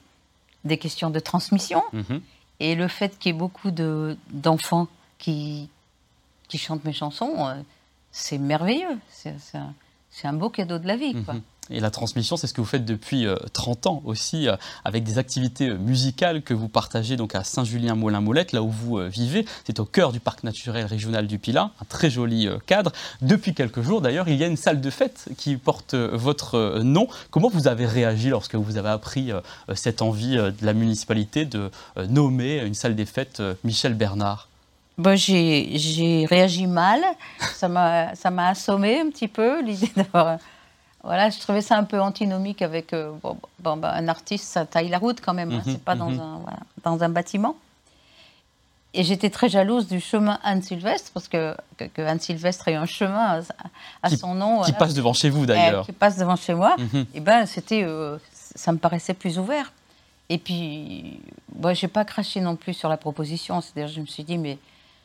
des 0.65 0.79
questions 0.79 1.11
de 1.11 1.19
transmission. 1.19 1.83
Mhm. 1.93 2.21
Et 2.61 2.75
le 2.75 2.89
fait 2.89 3.19
qu'il 3.19 3.33
y 3.33 3.35
ait 3.35 3.39
beaucoup 3.39 3.71
d'enfants 3.71 4.87
qui, 5.19 5.69
qui 6.49 6.59
chantent 6.59 6.85
mes 6.85 6.93
chansons, 6.93 7.49
euh, 7.49 7.55
c'est 8.13 8.39
merveilleux. 8.39 8.99
C'est 9.09 9.35
un, 9.55 9.75
un, 10.25 10.33
beau 10.35 10.51
cadeau 10.51 10.79
de 10.79 10.87
la 10.87 10.97
vie. 10.97 11.15
Quoi. 11.25 11.35
Mhm. 11.35 11.43
Et 11.71 11.81
la 11.81 11.91
transmission, 11.91 12.37
c'est 12.37 12.47
ce 12.47 12.55
que 12.55 12.61
vous 12.61 12.67
faites 12.67 12.85
depuis 12.85 13.27
30 13.53 13.87
euh, 13.87 13.91
ans 13.91 14.03
aussi, 14.05 14.49
euh, 14.49 14.57
avec 14.85 15.05
des 15.05 15.19
activités 15.19 15.69
euh, 15.69 15.79
musicales 15.79 16.43
que 16.43 16.53
vous 16.53 16.69
partagez 16.69 17.17
donc 17.17 17.35
à 17.35 17.45
Saint-Julien-Molin-Molette, 17.45 18.53
là 18.53 18.62
où 18.62 18.71
vous 18.71 18.99
vivez. 19.09 19.47
C'est 19.65 19.79
au 19.81 19.85
cœur 19.85 20.12
du 20.12 20.21
parc 20.21 20.43
naturel 20.43 20.87
régional 20.87 21.27
du 21.27 21.39
Pilat, 21.39 21.71
un 21.81 21.85
très 21.89 22.11
joli 22.11 22.49
cadre. 22.67 22.93
Depuis 23.23 23.55
quelques 23.55 23.83
jours, 23.83 24.00
d'ailleurs, 24.00 24.29
il 24.29 24.37
y 24.37 24.45
a 24.45 24.47
une 24.47 24.57
salle 24.57 24.81
de 24.81 24.91
fête 24.91 25.29
qui 25.37 25.57
porte 25.57 25.95
votre 25.95 26.81
nom. 26.83 27.07
Comment 27.31 27.49
vous 27.49 27.69
avez 27.69 27.87
réagi 27.87 28.29
lorsque 28.29 28.55
vous 28.55 28.77
avez 28.77 28.89
appris 28.89 29.31
cette 29.75 30.03
envie 30.03 30.37
de 30.37 30.55
la 30.62 30.73
municipalité 30.73 31.45
de 31.45 31.71
nommer 32.09 32.59
une 32.65 32.75
salle 32.75 32.95
des 32.95 33.07
fêtes 33.07 33.43
Michel 33.65 33.95
Bernard? 33.95 34.49
Bon, 34.99 35.17
j'ai 35.17 36.27
réagi 36.29 36.67
mal. 36.67 37.00
Ça 37.55 37.69
m'a 37.69 38.49
assommé 38.49 39.00
un 39.00 39.11
petit 39.11 39.29
peu, 39.29 39.62
l'idée 39.62 39.91
d'avoir 39.97 40.39
voilà, 41.02 41.30
je 41.30 41.38
trouvais 41.38 41.62
ça 41.62 41.76
un 41.76 41.85
peu 41.85 42.00
antinomique 42.00 42.61
avec 42.62 42.92
euh, 42.92 43.12
bon, 43.23 43.76
bah, 43.76 43.92
un 43.95 44.09
artiste, 44.09 44.45
ça 44.45 44.66
taille 44.66 44.88
la 44.88 44.99
route 44.99 45.21
quand 45.21 45.33
même, 45.33 45.50
hein, 45.50 45.62
mhm, 45.64 45.73
c'est 45.73 45.83
pas 45.83 45.95
dans, 45.95 46.11
mhm. 46.11 46.21
un, 46.21 46.40
dans 46.83 47.02
un 47.02 47.09
bâtiment. 47.09 47.57
Et 48.92 49.04
j'étais 49.04 49.30
très 49.30 49.49
jalouse 49.49 49.87
du 49.87 50.00
chemin 50.00 50.38
Anne 50.42 50.62
Sylvestre, 50.62 51.12
parce 51.14 51.28
que, 51.28 51.57
que, 51.78 52.02
Anne 52.02 52.19
Sylvestre 52.19 52.69
a 52.69 52.73
eu 52.73 52.75
un 52.75 52.87
chemin 52.87 53.40
à, 54.02 54.11
son 54.11 54.35
nom. 54.35 54.62
Qui 54.62 54.73
passe 54.73 54.95
devant 54.95 55.12
chez 55.12 55.30
vous 55.30 55.47
d'ailleurs. 55.47 55.87
Qui 55.87 55.92
passe 55.92 56.19
devant 56.19 56.37
chez 56.37 56.54
moi. 56.54 56.76
Mhm. 56.76 57.07
Et 57.14 57.21
ben, 57.21 57.47
c'était, 57.47 57.85
euh, 57.85 58.19
ça 58.33 58.73
me 58.73 58.78
paraissait 58.78 59.14
plus 59.14 59.38
ouvert. 59.38 59.73
Et 60.28 60.38
puis, 60.38 61.21
moi, 61.57 61.73
j'ai 61.73 61.88
pas 61.88 62.04
craché 62.04 62.40
non 62.40 62.57
plus 62.57 62.75
sur 62.75 62.88
la 62.88 62.97
proposition. 62.97 63.61
C'est-à-dire, 63.61 63.92
je 63.92 64.00
me 64.00 64.07
suis 64.07 64.25
dit, 64.25 64.38
mais 64.38 64.59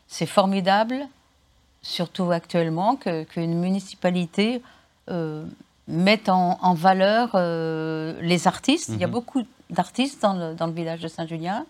c'est 0.07 0.25
formidable, 0.25 1.07
surtout 1.83 2.31
actuellement, 2.31 2.95
qu'une 2.95 3.59
municipalité 3.59 4.63
euh, 5.11 5.45
mettent 5.87 6.29
en, 6.29 6.73
valeur 6.73 7.31
euh, 7.35 8.19
les 8.21 8.47
artistes. 8.47 8.89
Il 8.89 8.99
y 8.99 9.03
a 9.03 9.07
mhm. 9.07 9.13
beaucoup 9.13 9.43
d'artistes 9.69 10.21
dans 10.21 10.33
le, 10.33 10.55
dans 10.55 10.67
le, 10.67 10.73
village 10.73 11.01
de 11.01 11.07
Saint-Julien. 11.07 11.65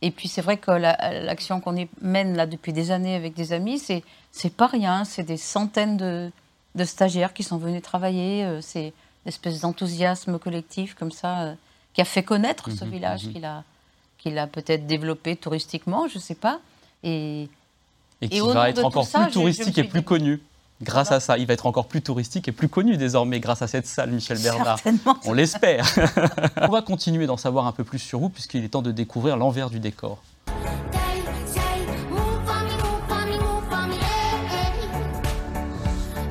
Et 0.00 0.10
puis 0.10 0.28
c'est 0.28 0.42
vrai 0.42 0.56
que 0.56 0.70
l'action 0.72 1.60
qu'on 1.60 1.76
mène 2.00 2.36
là 2.36 2.46
depuis 2.46 2.72
des 2.72 2.90
années 2.90 3.14
avec 3.14 3.34
des 3.34 3.52
amis, 3.52 3.78
c'est 3.78 4.02
c'est 4.32 4.52
pas 4.52 4.66
rien. 4.66 5.04
C'est 5.04 5.22
des 5.22 5.36
centaines 5.36 5.96
de, 5.96 6.32
de, 6.74 6.84
stagiaires 6.84 7.32
qui 7.32 7.44
sont 7.44 7.58
venus 7.58 7.82
travailler. 7.82 8.44
Euh, 8.44 8.60
c'est 8.60 8.86
une 8.86 9.28
espèce 9.28 9.60
d'enthousiasme 9.60 10.38
collectif 10.40 10.94
comme 10.94 11.12
ça 11.12 11.42
euh, 11.42 11.54
qui 11.94 12.00
a 12.00 12.04
fait 12.04 12.24
connaître 12.24 12.70
ce 12.72 12.84
mhm, 12.84 12.90
village, 12.90 13.26
mhm. 13.26 13.32
qu'il 13.32 13.44
a 13.44 13.64
qu'il 14.18 14.38
a 14.38 14.46
peut-être 14.46 14.86
développé 14.86 15.34
touristiquement, 15.34 16.06
je 16.06 16.18
sais 16.18 16.36
pas. 16.36 16.60
Et, 17.02 17.48
et 18.20 18.28
qui 18.28 18.40
va 18.40 18.70
être 18.70 18.84
encore 18.84 19.08
plus 19.08 19.32
touristique 19.32 19.78
et 19.78 19.84
plus 19.84 20.02
connu. 20.02 20.40
Grâce 20.82 21.12
à 21.12 21.20
ça, 21.20 21.38
il 21.38 21.46
va 21.46 21.54
être 21.54 21.66
encore 21.66 21.86
plus 21.86 22.02
touristique 22.02 22.48
et 22.48 22.52
plus 22.52 22.68
connu 22.68 22.96
désormais 22.96 23.38
grâce 23.38 23.62
à 23.62 23.68
cette 23.68 23.86
salle, 23.86 24.10
Michel 24.10 24.38
Bernard. 24.42 24.80
On 25.24 25.32
l'espère. 25.32 25.86
On 26.60 26.68
va 26.68 26.82
continuer 26.82 27.26
d'en 27.26 27.36
savoir 27.36 27.66
un 27.66 27.72
peu 27.72 27.84
plus 27.84 28.00
sur 28.00 28.18
vous 28.18 28.28
puisqu'il 28.28 28.64
est 28.64 28.68
temps 28.68 28.82
de 28.82 28.90
découvrir 28.90 29.36
l'envers 29.36 29.70
du 29.70 29.78
décor. 29.78 30.20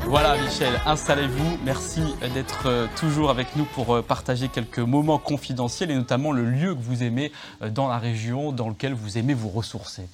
Voilà 0.06 0.36
Michel, 0.44 0.74
installez-vous. 0.86 1.58
Merci 1.64 2.02
d'être 2.34 2.68
euh, 2.68 2.88
toujours 2.98 3.30
avec 3.30 3.56
nous 3.56 3.64
pour 3.64 3.96
euh, 3.96 4.02
partager 4.02 4.50
quelques 4.50 4.80
moments 4.80 5.18
confidentiels 5.18 5.90
et 5.90 5.96
notamment 5.96 6.34
le 6.34 6.44
lieu 6.44 6.76
que 6.76 6.82
vous 6.82 7.02
aimez 7.02 7.32
euh, 7.62 7.70
dans 7.70 7.88
la 7.88 7.98
région, 7.98 8.52
dans 8.52 8.68
lequel 8.68 8.94
vous 8.94 9.18
aimez 9.18 9.34
vous 9.34 9.48
ressourcer. 9.48 10.10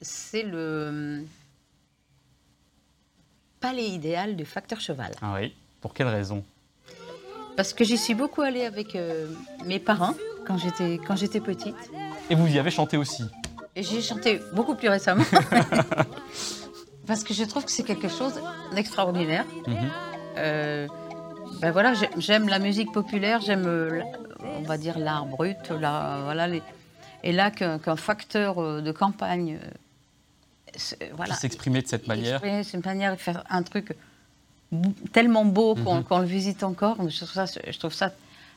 C'est 0.00 0.44
le 0.44 1.24
palais 3.60 3.86
idéal 3.88 4.36
du 4.36 4.44
facteur 4.44 4.80
cheval. 4.80 5.12
Ah 5.22 5.34
oui, 5.34 5.54
pour 5.80 5.94
quelle 5.94 6.08
raison? 6.08 6.44
Parce 7.56 7.74
que 7.74 7.84
j'y 7.84 7.98
suis 7.98 8.14
beaucoup 8.14 8.42
allée 8.42 8.64
avec 8.64 8.94
euh, 8.94 9.26
mes 9.66 9.80
parents 9.80 10.14
quand 10.46 10.58
j'étais, 10.58 11.00
quand 11.06 11.16
j'étais 11.16 11.40
petite. 11.40 11.74
Et 12.30 12.34
vous 12.34 12.46
y 12.46 12.58
avez 12.58 12.70
chanté 12.70 12.96
aussi? 12.96 13.24
Et 13.74 13.82
j'ai 13.82 14.00
chanté 14.00 14.40
beaucoup 14.52 14.74
plus 14.74 14.88
récemment. 14.88 15.24
Parce 17.06 17.24
que 17.24 17.34
je 17.34 17.44
trouve 17.44 17.64
que 17.64 17.70
c'est 17.70 17.82
quelque 17.82 18.08
chose 18.08 18.40
d'extraordinaire. 18.74 19.44
Mhm. 19.66 19.76
Euh, 20.36 20.86
ben 21.60 21.72
voilà, 21.72 21.94
j'aime 22.18 22.48
la 22.48 22.58
musique 22.58 22.92
populaire, 22.92 23.40
j'aime, 23.40 23.66
euh, 23.66 24.02
on 24.56 24.62
va 24.62 24.78
dire, 24.78 24.98
l'art 24.98 25.26
brut, 25.26 25.70
la, 25.70 26.20
voilà, 26.22 26.46
les, 26.46 26.62
et 27.24 27.32
là 27.32 27.50
qu'un 27.50 27.96
facteur 27.96 28.82
de 28.82 28.92
campagne 28.92 29.58
voilà, 31.14 31.34
s'exprimer 31.34 31.82
de 31.82 31.88
cette 31.88 32.06
manière. 32.06 32.40
de 32.40 32.62
cette 32.62 32.84
manière, 32.84 33.18
faire 33.18 33.44
un 33.48 33.62
truc 33.62 33.94
tellement 35.12 35.44
beau 35.44 35.74
mhm. 35.74 36.04
qu'on 36.04 36.18
le 36.18 36.26
visite 36.26 36.62
encore. 36.62 36.96
Je 37.08 37.16
trouve, 37.24 37.46
ça, 37.46 37.46
je 37.46 37.78
trouve 37.78 37.92
ça 37.92 38.12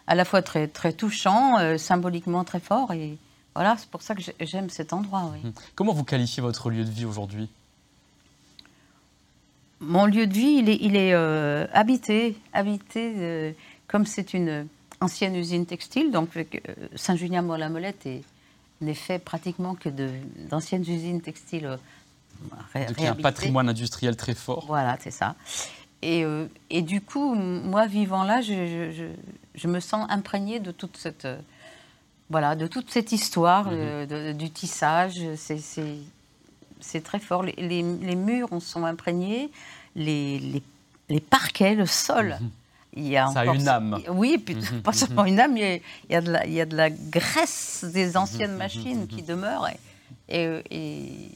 à 0.08 0.16
la 0.16 0.26
fois 0.26 0.42
très, 0.42 0.68
très 0.68 0.94
touchant, 0.94 1.60
euh, 1.60 1.78
symboliquement 1.78 2.44
très 2.44 2.60
fort. 2.60 2.92
Et 2.92 3.18
voilà, 3.56 3.76
c'est 3.78 3.90
pour 3.90 4.02
ça 4.02 4.16
que 4.16 4.22
j'aime 4.40 4.70
cet 4.70 4.94
endroit. 4.94 5.34
Mhm. 5.44 5.54
Comment 5.76 5.94
vous 5.94 6.04
qualifiez 6.04 6.42
votre 6.42 6.70
lieu 6.70 6.84
de 6.84 6.90
vie 6.90 7.06
aujourd'hui? 7.06 7.50
Mon 9.80 10.06
lieu 10.06 10.28
de 10.28 10.34
vie, 10.34 10.58
il 10.60 10.70
est, 10.70 10.78
il 10.82 10.96
est 10.96 11.14
euh, 11.14 11.66
habité, 11.74 12.38
habité 12.54 13.14
euh, 13.18 13.52
comme 13.88 14.06
c'est 14.06 14.34
une 14.34 14.68
ancienne 15.00 15.36
usine 15.36 15.66
textile. 15.66 16.12
Donc 16.12 16.38
Saint-Julien-Molette 16.96 18.08
n'est 18.82 18.94
fait 18.94 19.18
pratiquement 19.18 19.74
que 19.74 19.90
d'anciennes 19.90 20.84
usines 20.84 21.22
textiles 21.22 21.80
il 22.76 23.04
y 23.04 23.08
a 23.08 23.12
un 23.12 23.16
patrimoine 23.16 23.70
industriel 23.70 24.16
très 24.16 24.36
fort. 24.36 24.66
Voilà, 24.68 24.98
c'est 25.02 25.12
ça. 25.12 25.36
Et, 26.02 26.24
euh, 26.26 26.48
et, 26.70 26.82
du 26.82 27.02
coup, 27.02 27.36
moi, 27.36 27.86
vivant 27.86 28.24
là, 28.24 28.42
je, 28.42 28.92
je, 28.92 29.04
je, 29.54 29.68
me 29.68 29.80
sens 29.80 30.08
imprégnée 30.10 30.60
de 30.60 30.72
toute 30.72 30.98
cette, 30.98 31.26
euh, 31.26 31.38
voilà, 32.30 32.56
de 32.56 32.66
toute 32.66 32.90
cette 32.90 33.12
histoire 33.12 33.66
mhm. 33.66 33.72
euh, 33.74 34.34
du 34.34 34.50
tissage. 34.50 35.20
C'est 35.36 37.04
très 37.04 37.20
fort. 37.20 37.44
Les, 37.44 37.54
les, 37.58 38.16
murs 38.16 38.52
en 38.52 38.60
sont 38.60 38.86
imprégnés, 38.86 39.52
les, 39.96 40.40
les, 40.40 40.64
les 41.10 41.20
parquets, 41.20 41.76
le 41.76 41.86
sol. 41.86 42.38
Mhm. 42.42 42.50
Il 42.94 43.08
y 43.08 43.16
a 43.16 43.28
ça 43.28 43.42
a 43.42 43.46
une 43.46 43.68
âme. 43.68 44.00
Oui, 44.10 44.38
puis 44.44 44.56
mhm. 44.56 44.82
pas 44.84 44.94
seulement 44.94 45.26
une 45.26 45.40
âme, 45.40 45.56
il 45.56 45.82
y, 46.10 46.16
a, 46.16 46.22
de 46.22 46.32
la, 46.32 46.46
il 46.48 46.54
y 46.54 46.62
a 46.62 46.66
de 46.66 46.76
la 46.76 46.90
graisse 46.90 47.86
des 47.86 48.18
anciennes 48.18 48.58
machines 48.58 49.08
qui 49.08 49.22
demeurent. 49.22 49.70
et, 50.28 50.64
et 50.72 51.30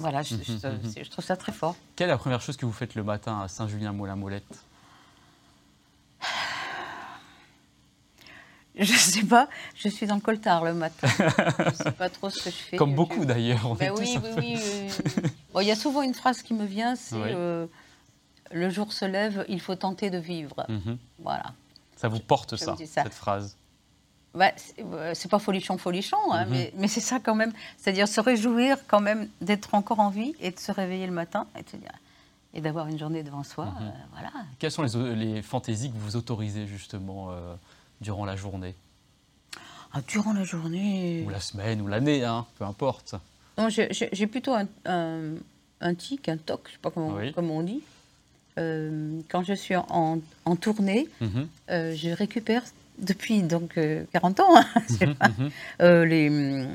voilà, 0.00 0.22
mhm, 0.22 0.38
mhm, 0.48 0.80
mhm. 0.82 0.92
je, 1.04 1.10
trouve 1.10 1.24
ça 1.24 1.36
très 1.36 1.52
fort. 1.52 1.76
Quelle 1.94 2.08
est 2.08 2.12
la 2.12 2.18
première 2.18 2.40
chose 2.40 2.56
que 2.56 2.64
vous 2.64 2.72
faites 2.72 2.94
le 2.94 3.04
matin 3.04 3.40
à 3.40 3.48
Saint-Julien-Molin-Molette 3.48 4.64
Je 8.78 8.92
ne 8.92 8.98
sais 8.98 9.24
pas, 9.24 9.48
je 9.74 9.88
suis 9.88 10.06
dans 10.06 10.14
le 10.14 10.20
coltard 10.22 10.64
le 10.64 10.72
matin. 10.72 11.06
je 11.18 11.68
ne 11.68 11.74
sais 11.74 11.90
pas 11.90 12.08
trop 12.08 12.30
ce 12.30 12.44
que 12.44 12.50
je 12.50 12.56
fais. 12.56 12.76
Comme 12.78 12.94
beaucoup 12.94 13.26
d'ailleurs. 13.26 13.74
Ben 13.74 13.92
oui, 13.98 14.16
oui, 14.38 14.58
oui, 15.54 15.62
il 15.62 15.66
y 15.66 15.70
a 15.70 15.76
souvent 15.76 16.00
une 16.02 16.14
phrase 16.14 16.40
qui 16.40 16.54
me 16.54 16.64
vient, 16.64 16.96
c'est 16.96 17.14
euh, 17.16 17.66
le 18.50 18.70
jour 18.70 18.94
se 18.94 19.04
lève, 19.04 19.44
il 19.48 19.60
faut 19.60 19.74
tenter 19.74 20.08
de 20.08 20.18
vivre. 20.18 20.66
Voilà. 21.18 21.52
Ça 21.96 22.08
vous 22.08 22.20
porte 22.20 22.56
ça, 22.56 22.74
cette 22.86 23.12
phrase 23.12 23.58
bah, 24.34 24.52
euh, 24.78 25.12
c'est 25.14 25.28
pas 25.28 25.40
folichon, 25.40 25.76
folichon, 25.76 26.32
hein, 26.32 26.46
mhm. 26.46 26.70
mais, 26.76 26.88
c'est 26.88 27.00
ça 27.00 27.18
quand 27.18 27.34
même. 27.34 27.52
C'est-à-dire 27.78 28.06
se 28.06 28.20
réjouir 28.20 28.76
quand 28.86 29.00
même 29.00 29.28
d'être 29.40 29.74
encore 29.74 29.98
en 29.98 30.10
vie 30.10 30.34
et 30.40 30.52
de 30.52 30.58
se 30.58 30.70
réveiller 30.70 31.06
le 31.06 31.12
matin 31.12 31.46
et, 31.58 31.64
et 32.54 32.60
d'avoir 32.60 32.86
une 32.86 32.98
journée 32.98 33.24
devant 33.24 33.42
soi. 33.42 33.66
Mhm. 33.66 33.72
Euh, 33.80 33.90
voilà. 34.12 34.30
Quelles 34.58 34.70
sont 34.70 34.82
les, 34.82 35.16
les, 35.16 35.42
fantaisies 35.42 35.90
que 35.90 35.98
vous 35.98 36.14
autorisez 36.14 36.66
justement 36.68 37.32
euh, 37.32 37.54
durant 38.00 38.24
la 38.24 38.36
journée? 38.36 38.74
Ah, 39.92 40.00
Durant 40.06 40.32
la 40.32 40.44
journée. 40.44 41.24
Ou 41.26 41.30
la 41.30 41.40
semaine, 41.40 41.80
ou 41.80 41.88
l'année, 41.88 42.24
hein, 42.24 42.46
peu 42.56 42.64
importe. 42.64 43.16
J'ai 43.68 44.26
plutôt 44.28 44.54
un, 44.54 44.66
un, 45.80 45.94
tic, 45.94 46.28
un 46.28 46.36
toc, 46.36 46.62
je 46.68 46.72
sais 46.72 46.78
pas 46.78 46.92
comment, 46.92 47.18
on 47.56 47.62
dit. 47.62 47.82
quand 48.56 49.42
je 49.42 49.52
suis 49.54 49.74
en, 49.74 50.20
en 50.44 50.56
tournée, 50.56 51.08
mhm. 51.20 51.48
je 51.68 52.14
récupère 52.14 52.62
depuis 53.00 53.42
donc 53.42 53.78
40 54.12 54.40
euh, 54.40 54.42
ans, 54.42 54.56
hein, 54.56 54.64
mhm, 55.00 55.14
mhm. 55.38 55.50
Euh, 55.82 56.04
les, 56.04 56.66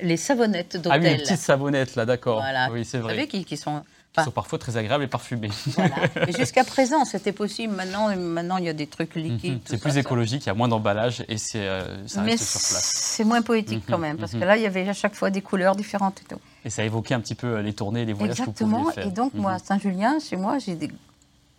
les 0.00 0.16
savonnettes 0.16 0.76
d'hôtel. 0.76 0.92
Ah 0.92 0.98
oui, 0.98 1.16
les 1.16 1.22
petites 1.22 1.38
savonnettes, 1.38 1.96
là, 1.96 2.06
d'accord. 2.06 2.38
Voilà. 2.38 2.70
Oui, 2.70 2.84
c'est 2.84 2.98
vrai. 2.98 3.12
Vous 3.12 3.18
savez, 3.18 3.28
qui, 3.28 3.44
qui 3.44 3.56
sont 3.56 3.82
sont 4.24 4.30
parfois 4.30 4.58
très 4.58 4.76
agréables 4.76 5.04
et 5.04 5.08
parfumés. 5.08 5.50
Voilà. 5.66 5.96
Et 6.28 6.32
jusqu'à 6.32 6.64
présent, 6.64 7.04
c'était 7.04 7.32
possible. 7.32 7.74
Maintenant, 7.74 8.14
maintenant, 8.16 8.56
il 8.58 8.64
y 8.64 8.68
a 8.68 8.72
des 8.72 8.86
trucs 8.86 9.14
liquides. 9.14 9.54
Mhm. 9.54 9.60
C'est 9.64 9.80
plus 9.80 9.96
écologique, 9.98 10.44
il 10.44 10.48
y 10.48 10.50
a 10.50 10.54
moins 10.54 10.68
d'emballage 10.68 11.24
et 11.28 11.38
c'est, 11.38 11.66
euh, 11.66 12.06
ça 12.06 12.22
Mais 12.22 12.32
reste 12.32 12.44
sur 12.44 12.60
place. 12.60 12.90
C'est 12.94 13.24
moins 13.24 13.42
poétique 13.42 13.84
quand 13.88 13.98
même, 13.98 14.16
parce 14.16 14.32
que 14.32 14.38
là, 14.38 14.56
il 14.56 14.62
y 14.62 14.66
avait 14.66 14.88
à 14.88 14.92
chaque 14.92 15.14
fois 15.14 15.30
des 15.30 15.42
couleurs 15.42 15.76
différentes 15.76 16.20
et 16.22 16.34
tout. 16.34 16.40
Et 16.64 16.70
ça 16.70 16.84
évoquait 16.84 17.14
un 17.14 17.20
petit 17.20 17.34
peu 17.34 17.46
euh, 17.46 17.62
les 17.62 17.72
tournées 17.72 18.04
les 18.04 18.12
voyages 18.12 18.40
Exactement. 18.40 18.80
que 18.80 18.84
vous 18.84 18.90
faire. 18.90 19.06
Et 19.06 19.10
donc, 19.10 19.34
moi, 19.34 19.52
à 19.52 19.58
Saint-Julien, 19.58 20.18
chez 20.18 20.36
moi, 20.36 20.58
j'ai 20.58 20.74
des 20.74 20.90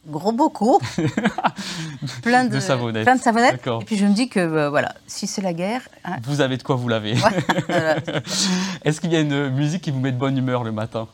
gros 0.07 0.31
bocaux, 0.31 0.79
plein 2.23 2.45
de, 2.45 2.55
De 2.55 2.59
savonnettes. 2.59 3.03
plein 3.03 3.15
de 3.15 3.21
savonnettes. 3.21 3.65
Et 3.81 3.85
puis 3.85 3.97
je 3.97 4.05
me 4.05 4.13
dis 4.13 4.29
que, 4.29 4.39
euh, 4.39 4.69
voilà, 4.69 4.95
si 5.07 5.27
c'est 5.27 5.41
la 5.41 5.53
guerre, 5.53 5.87
hein, 6.05 6.17
Vous 6.23 6.41
avez 6.41 6.57
de 6.57 6.63
quoi 6.63 6.75
vous 6.75 6.87
laver. 6.87 7.13
Est-ce 8.83 9.01
qu'il 9.01 9.11
y 9.11 9.15
a 9.15 9.19
une 9.19 9.49
musique 9.49 9.83
qui 9.83 9.91
vous 9.91 9.99
met 9.99 10.11
de 10.11 10.17
bonne 10.17 10.37
humeur 10.37 10.63
le 10.63 10.71
matin? 10.71 11.07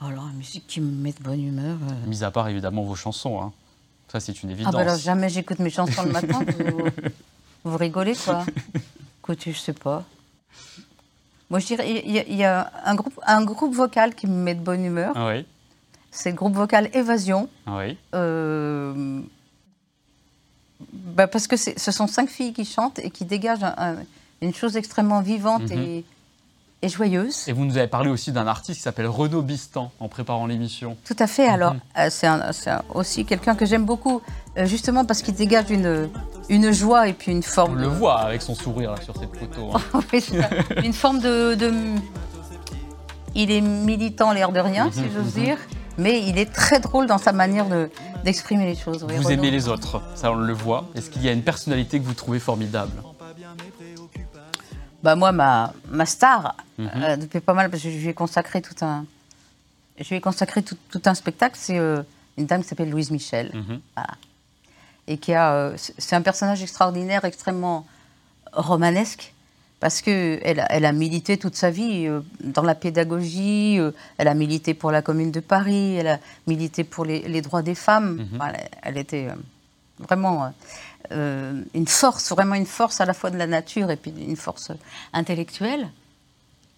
Alors, 0.00 0.26
la 0.26 0.32
musique 0.32 0.66
qui 0.68 0.80
me 0.80 0.90
met 0.90 1.12
de 1.12 1.22
bonne 1.22 1.42
humeur. 1.42 1.76
euh. 1.90 2.06
Mis 2.06 2.22
à 2.22 2.30
part 2.30 2.48
évidemment 2.48 2.82
vos 2.82 2.94
chansons. 2.94 3.40
hein. 3.42 3.52
Ça, 4.12 4.20
c'est 4.20 4.42
une 4.42 4.50
Ah 4.50 4.52
évidence. 4.52 4.72
bah 4.74 4.80
alors, 4.80 4.96
jamais 4.96 5.28
j'écoute 5.28 5.58
mes 5.58 5.70
chansons 5.70 6.02
le 6.04 6.12
matin. 6.12 6.40
vous, 6.60 6.84
vous 7.64 7.76
rigolez, 7.76 8.14
quoi. 8.14 8.44
Écoutez, 9.20 9.52
je 9.52 9.58
sais 9.58 9.72
pas. 9.72 10.04
Moi, 11.50 11.58
je 11.58 11.66
dirais, 11.66 12.02
il 12.06 12.12
y, 12.12 12.18
a- 12.20 12.26
il 12.28 12.36
y 12.36 12.44
a 12.44 12.70
un 12.84 12.94
groupe, 12.94 13.18
un 13.26 13.44
groupe 13.44 13.74
vocal 13.74 14.14
qui 14.14 14.26
me 14.26 14.34
met 14.34 14.54
de 14.54 14.60
bonne 14.60 14.84
humeur. 14.84 15.12
Ah 15.16 15.26
oui, 15.28 15.44
C'est 16.10 16.30
le 16.30 16.36
groupe 16.36 16.54
vocal 16.54 16.88
Évasion. 16.94 17.48
oui. 17.66 17.96
Euh, 18.14 19.20
bah, 20.92 21.26
parce 21.26 21.46
que 21.48 21.56
ce 21.56 21.90
sont 21.90 22.06
cinq 22.06 22.28
filles 22.28 22.52
qui 22.52 22.64
chantent 22.64 22.98
et 23.00 23.10
qui 23.10 23.24
dégagent 23.24 23.64
un- 23.64 23.74
un- 23.76 23.96
une 24.40 24.54
chose 24.54 24.76
extrêmement 24.76 25.20
vivante 25.20 25.70
Mhm. 25.70 25.78
et, 25.78 26.04
et 26.82 26.88
joyeuse. 26.88 27.48
Et 27.48 27.52
vous 27.52 27.64
nous 27.64 27.76
avez 27.76 27.88
parlé 27.88 28.08
aussi 28.10 28.30
d'un 28.30 28.46
artiste 28.46 28.76
qui 28.78 28.82
s'appelle 28.84 29.08
Renaud 29.08 29.42
Bistan 29.42 29.90
en 29.98 30.06
préparant 30.08 30.46
l'émission. 30.46 30.96
Tout 31.04 31.16
à 31.18 31.26
fait. 31.26 31.48
Alors, 31.48 31.74
Mhm. 31.74 31.80
euh, 31.98 32.08
c'est 32.10 32.70
aussi 32.94 33.24
quelqu'un 33.24 33.56
que 33.56 33.66
j'aime 33.66 33.84
beaucoup, 33.84 34.22
euh, 34.56 34.66
justement 34.66 35.04
parce 35.04 35.22
qu'il 35.22 35.34
dégage 35.34 35.70
une, 35.70 36.08
une 36.48 36.70
joie 36.72 37.08
et 37.08 37.12
puis 37.12 37.32
une 37.32 37.38
On 37.38 37.42
forme. 37.42 37.76
le 37.78 37.82
de- 37.86 37.88
voit 37.88 38.20
avec 38.20 38.40
son 38.42 38.54
sourire 38.54 38.92
là, 38.92 39.00
sur 39.02 39.16
cette 39.16 39.36
photo. 39.36 39.72
hein. 39.74 40.00
Une 40.84 40.92
forme 40.92 41.18
de, 41.18 41.54
de- 41.56 41.72
Il 43.34 43.50
est 43.50 43.60
militant, 43.60 44.32
l'air 44.32 44.52
de 44.52 44.60
rien, 44.60 44.90
si 44.92 45.00
Mhm, 45.00 45.10
j'ose 45.12 45.36
mhm. 45.36 45.42
dire, 45.44 45.58
mais 45.98 46.22
il 46.26 46.38
est 46.38 46.52
très 46.52 46.80
drôle 46.80 47.06
dans 47.06 47.18
sa 47.18 47.32
manière 47.32 47.68
de- 47.68 47.90
d'exprimer 48.24 48.64
les 48.66 48.76
choses. 48.76 49.04
oui, 49.04 49.14
Vous 49.16 49.18
Renaud. 49.24 49.30
aimez 49.30 49.50
les 49.50 49.68
autres, 49.68 50.00
ça 50.14 50.30
on 50.32 50.36
le 50.36 50.52
voit. 50.52 50.88
Est-ce 50.94 51.10
qu'il 51.10 51.22
y 51.22 51.28
a 51.28 51.32
une 51.32 51.42
personnalité 51.42 51.98
que 52.00 52.04
vous 52.04 52.14
trouvez 52.14 52.38
formidable? 52.38 52.92
Bah 55.02 55.14
moi, 55.14 55.30
ma, 55.30 55.72
ma 55.90 56.06
star, 56.06 56.56
euh, 56.80 57.16
depuis 57.16 57.40
pas 57.40 57.54
mal, 57.54 57.70
parce 57.70 57.82
que 57.82 57.90
je 57.90 57.96
lui 57.96 58.08
ai 58.08 58.14
consacré 58.14 58.60
tout 58.60 58.74
un, 58.84 59.04
je 59.98 60.08
lui 60.08 60.16
ai 60.16 60.20
consacré 60.20 60.62
tout, 60.62 60.76
tout 60.90 61.02
un 61.04 61.14
spectacle, 61.14 61.56
c'est 61.58 61.78
euh, 61.78 62.02
une 62.36 62.46
dame 62.46 62.62
qui 62.62 62.68
s'appelle 62.68 62.90
Louise 62.90 63.10
Michel, 63.12 63.52
Mhm. 63.54 63.80
et 65.06 65.18
qui 65.18 65.34
a, 65.34 65.52
euh, 65.54 65.76
c'est 65.76 66.16
un 66.16 66.22
personnage 66.22 66.62
extraordinaire, 66.62 67.24
extrêmement 67.24 67.86
romanesque, 68.52 69.34
parce 69.80 70.00
que 70.02 70.38
elle, 70.42 70.60
a- 70.84 70.92
milité 70.92 71.36
toute 71.38 71.54
sa 71.54 71.70
vie 71.70 72.06
euh, 72.06 72.20
dans 72.40 72.62
la 72.62 72.74
pédagogie, 72.74 73.78
euh, 73.78 73.92
elle 74.18 74.28
a 74.28 74.34
milité 74.34 74.74
pour 74.74 74.90
la 74.90 75.02
Commune 75.02 75.30
de 75.30 75.40
Paris, 75.40 75.94
elle 75.96 76.08
a 76.08 76.18
milité 76.46 76.82
pour 76.84 77.04
les, 77.04 77.20
les 77.28 77.42
droits 77.42 77.62
des 77.62 77.74
femmes. 77.76 78.16
Mhm. 78.16 78.28
Enfin, 78.40 78.52
elle, 78.54 78.68
elle 78.82 78.98
était 78.98 79.28
euh, 79.28 79.34
vraiment 79.98 80.52
une 81.74 81.86
force, 81.88 82.30
vraiment 82.32 82.54
une 82.54 82.66
force 82.66 83.00
à 83.00 83.06
la 83.06 83.14
fois 83.14 83.30
de 83.30 83.38
la 83.38 83.46
nature 83.46 83.90
et 83.90 83.96
puis 83.96 84.12
une 84.18 84.36
force 84.36 84.72
intellectuelle. 85.12 85.88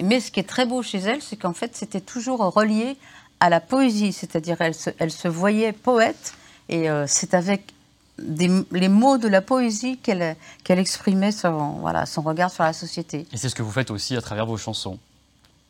Mais 0.03 0.21
ce 0.21 0.31
qui 0.31 0.41
est 0.41 0.49
très 0.49 0.67
beau 0.67 0.83
chez 0.83 0.99
elle, 0.99 1.21
c'est 1.21 1.37
qu'en 1.37 1.53
fait, 1.53 1.75
c'était 1.75 2.01
toujours 2.01 2.39
relié 2.55 2.97
à 3.41 3.49
la 3.51 3.61
poésie, 3.61 4.13
c'est-à-dire 4.13 4.57
elle 4.61 4.75
se, 4.75 4.91
elle 4.99 5.11
se 5.11 5.27
voyait 5.27 5.73
poète 5.73 6.35
et 6.69 6.87
c'est 7.07 7.35
avec 7.35 7.73
des- 8.21 8.65
les 8.73 8.89
mots 8.89 9.19
de 9.19 9.29
la 9.29 9.43
poésie 9.43 9.99
qu'elle 9.99 10.37
qu'elle 10.65 10.79
exprimait 10.79 11.33
son, 11.33 11.73
voilà, 11.81 12.07
son 12.07 12.23
regard 12.23 12.51
sur 12.51 12.65
la 12.65 12.73
société. 12.73 13.27
Et 13.33 13.37
c'est 13.37 13.49
ce 13.49 13.55
que 13.55 13.63
vous 13.63 13.73
faites 13.73 13.91
aussi 13.91 14.17
à 14.17 14.21
travers 14.21 14.47
vos 14.47 14.57
chansons. 14.57 14.99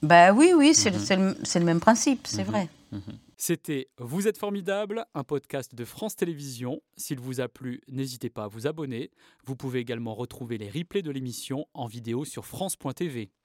Bah 0.03 0.33
oui, 0.33 0.53
oui, 0.57 0.75
c'est 0.75 0.93
c'est 0.99 1.17
le, 1.17 1.37
c'est 1.45 1.59
le 1.59 1.65
même 1.65 1.81
principe, 1.81 2.27
c'est 2.27 2.45
Mhm. 2.45 2.51
vrai. 2.51 2.69
C'était 3.37 3.89
Vous 3.99 4.29
êtes 4.29 4.37
formidable, 4.37 5.07
un 5.15 5.25
podcast 5.25 5.75
de 5.75 5.85
France 5.87 6.15
Télévisions. 6.15 6.81
S'il 6.99 7.19
vous 7.21 7.41
a 7.41 7.49
plu, 7.49 7.81
n'hésitez 7.89 8.29
pas 8.29 8.45
à 8.45 8.49
vous 8.49 8.67
abonner. 8.67 9.11
Vous 9.47 9.57
pouvez 9.57 9.79
également 9.79 10.15
retrouver 10.15 10.59
les 10.59 10.69
replays 10.69 11.01
de 11.01 11.11
l'émission 11.11 11.65
en 11.73 11.87
vidéo 11.87 12.27
sur 12.27 12.45
France.tv. 12.45 13.31